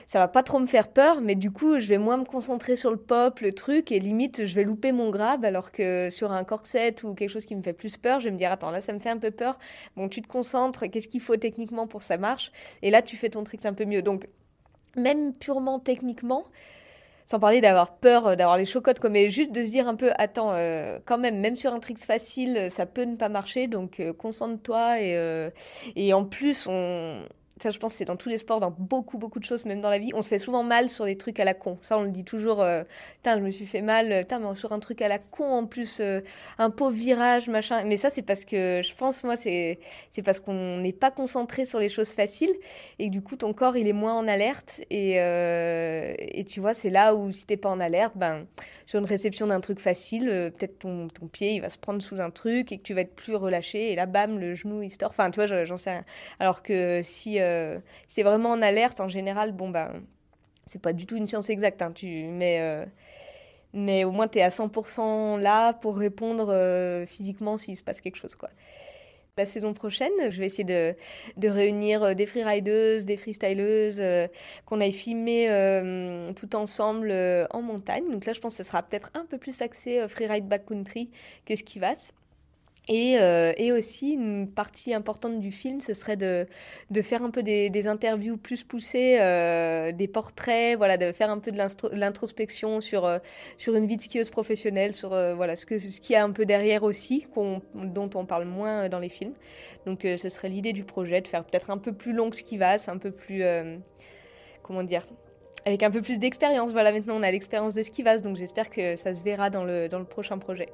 ça 0.06 0.18
va 0.18 0.28
pas 0.28 0.42
trop 0.42 0.58
me 0.60 0.66
faire 0.66 0.88
peur 0.88 1.20
mais 1.20 1.34
du 1.34 1.50
coup, 1.50 1.78
je 1.78 1.88
vais 1.88 1.98
moins 1.98 2.16
me 2.16 2.24
concentrer 2.24 2.76
sur 2.76 2.90
le 2.90 2.96
pop, 2.96 3.40
le 3.40 3.52
truc 3.52 3.92
et 3.92 3.98
limite 3.98 4.46
je 4.46 4.54
vais 4.54 4.64
louper 4.64 4.92
mon 4.92 5.10
grab 5.10 5.44
alors 5.44 5.72
que 5.72 6.08
sur 6.10 6.32
un 6.32 6.44
corset 6.44 6.94
ou 7.04 7.14
quelque 7.14 7.30
chose 7.30 7.44
qui 7.44 7.56
me 7.56 7.62
fait 7.62 7.72
plus 7.72 7.96
peur, 7.96 8.20
je 8.20 8.26
vais 8.26 8.30
me 8.30 8.38
dire 8.38 8.52
attends, 8.52 8.70
là 8.70 8.80
ça 8.80 8.92
me 8.92 8.98
fait 8.98 9.10
un 9.10 9.18
peu 9.18 9.30
peur. 9.30 9.58
Bon, 9.96 10.08
tu 10.08 10.22
te 10.22 10.28
concentres, 10.28 10.88
qu'est-ce 10.90 11.08
qu'il 11.08 11.20
faut 11.20 11.36
techniquement 11.36 11.86
pour 11.86 12.00
que 12.00 12.06
ça 12.06 12.16
marche? 12.16 12.52
Et 12.82 12.90
là 12.90 13.02
tu 13.02 13.16
fais 13.16 13.28
ton 13.28 13.44
tricks 13.44 13.66
un 13.66 13.74
peu 13.74 13.84
mieux. 13.84 14.02
Donc 14.02 14.26
même 14.96 15.34
purement 15.34 15.80
techniquement, 15.80 16.46
sans 17.26 17.38
parler 17.38 17.60
d'avoir 17.60 17.96
peur, 17.96 18.26
euh, 18.28 18.36
d'avoir 18.36 18.56
les 18.56 18.64
chocottes, 18.64 19.00
quoi, 19.00 19.10
mais 19.10 19.30
juste 19.30 19.52
de 19.52 19.62
se 19.62 19.68
dire 19.68 19.88
un 19.88 19.94
peu, 19.94 20.10
attends, 20.16 20.52
euh, 20.52 20.98
quand 21.04 21.18
même, 21.18 21.40
même 21.40 21.56
sur 21.56 21.72
un 21.72 21.80
trick 21.80 21.98
facile, 21.98 22.68
ça 22.70 22.86
peut 22.86 23.04
ne 23.04 23.16
pas 23.16 23.28
marcher, 23.28 23.66
donc 23.66 24.00
euh, 24.00 24.12
concentre-toi. 24.12 25.00
Et, 25.00 25.50
et 25.96 26.12
en 26.12 26.24
plus, 26.24 26.66
on, 26.68 27.22
ça 27.62 27.70
je 27.70 27.78
pense 27.78 27.94
c'est 27.94 28.04
dans 28.04 28.16
tous 28.16 28.28
les 28.28 28.38
sports, 28.38 28.60
dans 28.60 28.74
beaucoup 28.76 29.18
beaucoup 29.18 29.38
de 29.38 29.44
choses, 29.44 29.64
même 29.64 29.80
dans 29.80 29.90
la 29.90 29.98
vie, 29.98 30.10
on 30.14 30.22
se 30.22 30.28
fait 30.28 30.38
souvent 30.38 30.62
mal 30.64 30.90
sur 30.90 31.04
des 31.04 31.16
trucs 31.16 31.38
à 31.38 31.44
la 31.44 31.54
con. 31.54 31.78
Ça 31.82 31.96
on 31.96 32.02
le 32.02 32.10
dit 32.10 32.24
toujours, 32.24 32.60
euh, 32.60 32.82
je 33.24 33.38
me 33.38 33.50
suis 33.50 33.66
fait 33.66 33.82
mal, 33.82 34.08
putain 34.22 34.40
mais 34.40 34.56
sur 34.56 34.72
un 34.72 34.80
truc 34.80 35.00
à 35.00 35.08
la 35.08 35.18
con 35.18 35.44
en 35.44 35.66
plus, 35.66 36.00
euh, 36.00 36.20
un 36.58 36.70
pauvre 36.70 36.96
virage, 36.96 37.48
machin. 37.48 37.84
Mais 37.84 37.96
ça 37.96 38.10
c'est 38.10 38.22
parce 38.22 38.44
que, 38.44 38.80
je 38.82 38.94
pense 38.94 39.22
moi 39.22 39.36
c'est 39.36 39.78
parce 40.24 40.40
qu'on 40.40 40.78
n'est 40.78 40.92
pas 40.92 41.10
concentré 41.10 41.64
sur 41.64 41.78
les 41.78 41.88
choses 41.88 42.10
faciles 42.10 42.52
et 42.98 43.08
du 43.10 43.22
coup 43.22 43.36
ton 43.36 43.52
corps 43.52 43.76
il 43.76 43.86
est 43.86 43.92
moins 43.92 44.14
en 44.14 44.26
alerte 44.26 44.80
et, 44.90 45.20
euh, 45.20 46.14
et 46.18 46.44
tu 46.44 46.60
vois 46.60 46.74
c'est 46.74 46.90
là 46.90 47.14
où 47.14 47.30
si 47.30 47.46
t'es 47.46 47.56
pas 47.56 47.68
en 47.68 47.80
alerte, 47.80 48.14
ben 48.16 48.46
sur 48.86 48.98
une 48.98 49.06
réception 49.06 49.46
d'un 49.46 49.60
truc 49.60 49.78
facile, 49.78 50.24
peut-être 50.26 50.80
ton, 50.80 51.08
ton 51.08 51.28
pied 51.28 51.54
il 51.54 51.60
va 51.60 51.68
se 51.68 51.78
prendre 51.78 52.02
sous 52.02 52.20
un 52.20 52.30
truc 52.30 52.72
et 52.72 52.78
que 52.78 52.82
tu 52.82 52.92
vas 52.94 53.02
être 53.02 53.14
plus 53.14 53.36
relâché 53.36 53.92
et 53.92 53.96
là 53.96 54.06
bam 54.06 54.38
le 54.38 54.54
genou 54.54 54.82
il 54.82 54.90
se 54.90 54.98
tord. 54.98 55.10
Enfin 55.10 55.30
tu 55.30 55.40
vois 55.40 55.64
j'en 55.64 55.76
sais 55.76 55.90
rien. 55.90 56.04
Alors 56.40 56.62
que 56.62 57.00
si 57.04 57.38
euh, 57.40 57.51
c'est 58.08 58.22
vraiment 58.22 58.50
en 58.50 58.62
alerte, 58.62 59.00
en 59.00 59.08
général, 59.08 59.52
bon, 59.52 59.70
ben, 59.70 60.02
c'est 60.66 60.80
pas 60.80 60.92
du 60.92 61.06
tout 61.06 61.16
une 61.16 61.26
science 61.26 61.50
exacte, 61.50 61.82
hein, 61.82 61.92
tu, 61.92 62.06
mais, 62.06 62.58
euh, 62.60 62.84
mais 63.72 64.04
au 64.04 64.10
moins 64.10 64.28
tu 64.28 64.38
es 64.38 64.42
à 64.42 64.50
100% 64.50 65.38
là 65.38 65.72
pour 65.72 65.96
répondre 65.96 66.48
euh, 66.50 67.06
physiquement 67.06 67.56
s'il 67.56 67.76
se 67.76 67.82
passe 67.82 68.00
quelque 68.00 68.16
chose. 68.16 68.36
La 69.38 69.46
saison 69.46 69.72
prochaine, 69.72 70.12
je 70.28 70.38
vais 70.38 70.46
essayer 70.46 70.64
de, 70.64 70.94
de 71.38 71.48
réunir 71.48 72.14
des 72.14 72.26
freerideuses, 72.26 73.06
des 73.06 73.16
freestyleuses, 73.16 74.02
qu'on 74.66 74.78
aille 74.82 74.92
filmer 74.92 75.48
tout 76.36 76.54
ensemble 76.54 77.10
en 77.48 77.62
montagne. 77.62 78.10
Donc 78.10 78.26
là, 78.26 78.34
je 78.34 78.40
pense 78.40 78.58
que 78.58 78.62
ce 78.62 78.68
sera 78.68 78.82
peut-être 78.82 79.10
un 79.14 79.24
peu 79.24 79.38
plus 79.38 79.62
axé 79.62 80.06
freeride 80.06 80.46
backcountry 80.48 81.08
que 81.46 81.56
ce 81.56 81.62
qui 81.62 81.78
va. 81.78 81.94
Et, 82.88 83.16
euh, 83.18 83.52
et, 83.58 83.70
aussi, 83.70 84.14
une 84.14 84.50
partie 84.50 84.92
importante 84.92 85.38
du 85.38 85.52
film, 85.52 85.80
ce 85.80 85.94
serait 85.94 86.16
de, 86.16 86.46
faire 87.02 87.22
un 87.22 87.30
peu 87.30 87.44
des, 87.44 87.86
interviews 87.86 88.36
plus 88.36 88.64
poussées, 88.64 89.18
euh, 89.20 89.92
des 89.92 90.08
portraits, 90.08 90.76
voilà, 90.76 90.96
de 90.96 91.12
faire 91.12 91.30
un 91.30 91.38
peu 91.38 91.52
de 91.52 91.96
l'introspection 91.96 92.80
sur, 92.80 93.04
euh, 93.04 93.18
sur 93.56 93.76
une 93.76 93.86
vie 93.86 93.96
de 93.96 94.02
skieuse 94.02 94.30
professionnelle, 94.30 94.94
sur 94.94 95.10
voilà, 95.10 95.54
ce, 95.54 95.64
que, 95.64 95.78
ce 95.78 96.00
qu'il 96.00 96.14
y 96.14 96.16
a 96.16 96.24
un 96.24 96.32
peu 96.32 96.44
derrière 96.44 96.82
aussi, 96.82 97.26
dont 97.36 98.10
on 98.14 98.26
parle 98.26 98.46
moins 98.46 98.88
dans 98.88 98.98
les 98.98 99.08
films. 99.08 99.34
Donc 99.86 100.00
ce 100.02 100.28
serait 100.28 100.48
l'idée 100.48 100.72
du 100.72 100.84
projet, 100.84 101.20
de 101.20 101.28
faire 101.28 101.44
peut-être 101.44 101.70
un 101.70 101.78
peu 101.78 101.92
plus 101.92 102.12
long 102.12 102.30
que 102.30 102.36
ce 102.36 102.42
qui 102.42 102.56
va, 102.56 102.76
un 102.88 102.98
peu 102.98 103.12
plus... 103.12 103.44
comment 104.62 104.82
dire 104.82 105.06
avec 105.64 105.84
un 105.84 105.92
peu 105.92 106.02
plus 106.02 106.18
d'expérience. 106.18 106.72
Voilà, 106.72 106.90
maintenant 106.90 107.14
on 107.16 107.22
a 107.22 107.30
l'expérience 107.30 107.74
de 107.74 107.84
Skivas, 107.84 108.18
donc 108.18 108.36
j'espère 108.36 108.68
que 108.68 108.96
ça 108.96 109.14
se 109.14 109.22
verra 109.22 109.48
dans 109.48 109.64
le, 109.64 109.88
dans 109.88 110.00
le 110.00 110.04
prochain 110.04 110.38
projet. 110.38 110.68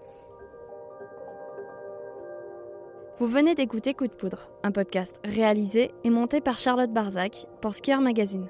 Vous 3.20 3.26
venez 3.26 3.56
d'écouter 3.56 3.94
Coup 3.94 4.06
de 4.06 4.12
poudre, 4.12 4.48
un 4.62 4.70
podcast 4.70 5.20
réalisé 5.24 5.90
et 6.04 6.10
monté 6.10 6.40
par 6.40 6.60
Charlotte 6.60 6.92
Barzac 6.92 7.46
pour 7.60 7.74
Skier 7.74 7.96
Magazine. 7.96 8.46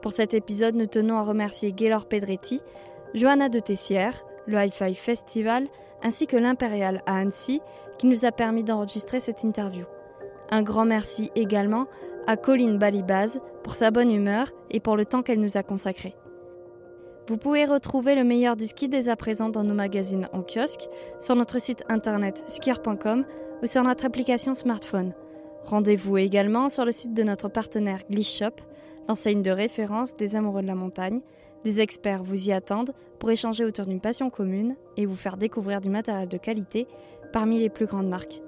Pour 0.00 0.12
cet 0.12 0.32
épisode, 0.32 0.76
nous 0.76 0.86
tenons 0.86 1.18
à 1.18 1.22
remercier 1.22 1.72
Gaylor 1.72 2.06
Pedretti, 2.06 2.62
Johanna 3.12 3.50
de 3.50 3.58
Tessière, 3.58 4.24
le 4.46 4.56
Hi-Fi 4.56 4.94
Festival 4.94 5.66
ainsi 6.02 6.26
que 6.26 6.38
l'Impérial 6.38 7.02
à 7.04 7.18
Annecy 7.18 7.60
qui 7.98 8.06
nous 8.06 8.24
a 8.24 8.32
permis 8.32 8.64
d'enregistrer 8.64 9.20
cette 9.20 9.44
interview. 9.44 9.84
Un 10.50 10.62
grand 10.62 10.86
merci 10.86 11.30
également 11.34 11.86
à 12.26 12.38
Colline 12.38 12.78
Balibaz 12.78 13.40
pour 13.62 13.74
sa 13.74 13.90
bonne 13.90 14.10
humeur 14.10 14.52
et 14.70 14.80
pour 14.80 14.96
le 14.96 15.04
temps 15.04 15.22
qu'elle 15.22 15.40
nous 15.40 15.58
a 15.58 15.62
consacré. 15.62 16.16
Vous 17.28 17.36
pouvez 17.36 17.66
retrouver 17.66 18.14
le 18.14 18.24
meilleur 18.24 18.56
du 18.56 18.66
ski 18.68 18.88
dès 18.88 19.10
à 19.10 19.16
présent 19.16 19.50
dans 19.50 19.64
nos 19.64 19.74
magazines 19.74 20.30
en 20.32 20.42
kiosque, 20.42 20.88
sur 21.18 21.34
notre 21.34 21.60
site 21.60 21.84
internet 21.90 22.42
skier.com 22.46 23.26
ou 23.62 23.66
sur 23.66 23.82
notre 23.82 24.06
application 24.06 24.54
smartphone. 24.54 25.12
Rendez-vous 25.64 26.18
également 26.18 26.68
sur 26.68 26.84
le 26.84 26.92
site 26.92 27.14
de 27.14 27.22
notre 27.22 27.48
partenaire 27.48 28.00
Shop, 28.22 28.56
l'enseigne 29.08 29.42
de 29.42 29.50
référence 29.50 30.14
des 30.14 30.36
amoureux 30.36 30.62
de 30.62 30.66
la 30.66 30.74
montagne. 30.74 31.20
Des 31.64 31.80
experts 31.80 32.22
vous 32.22 32.48
y 32.48 32.52
attendent 32.52 32.92
pour 33.18 33.30
échanger 33.30 33.64
autour 33.64 33.86
d'une 33.86 34.00
passion 34.00 34.30
commune 34.30 34.76
et 34.96 35.06
vous 35.06 35.16
faire 35.16 35.36
découvrir 35.36 35.80
du 35.80 35.90
matériel 35.90 36.28
de 36.28 36.36
qualité 36.36 36.86
parmi 37.32 37.58
les 37.58 37.70
plus 37.70 37.86
grandes 37.86 38.08
marques. 38.08 38.40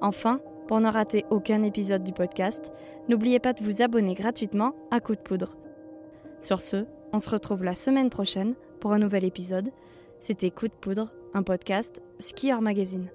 Enfin, 0.00 0.40
pour 0.66 0.80
ne 0.80 0.88
rater 0.90 1.26
aucun 1.30 1.62
épisode 1.62 2.02
du 2.02 2.12
podcast, 2.12 2.72
n'oubliez 3.08 3.40
pas 3.40 3.52
de 3.52 3.62
vous 3.62 3.82
abonner 3.82 4.14
gratuitement 4.14 4.74
à 4.90 5.00
Coup 5.00 5.14
de 5.14 5.20
Poudre. 5.20 5.56
Sur 6.40 6.60
ce, 6.60 6.86
on 7.12 7.18
se 7.18 7.30
retrouve 7.30 7.64
la 7.64 7.74
semaine 7.74 8.10
prochaine 8.10 8.54
pour 8.80 8.92
un 8.92 8.98
nouvel 8.98 9.24
épisode. 9.24 9.68
C'était 10.18 10.50
Coup 10.50 10.68
de 10.68 10.72
Poudre, 10.72 11.12
un 11.34 11.42
podcast 11.42 12.00
Skier 12.18 12.60
Magazine. 12.60 13.10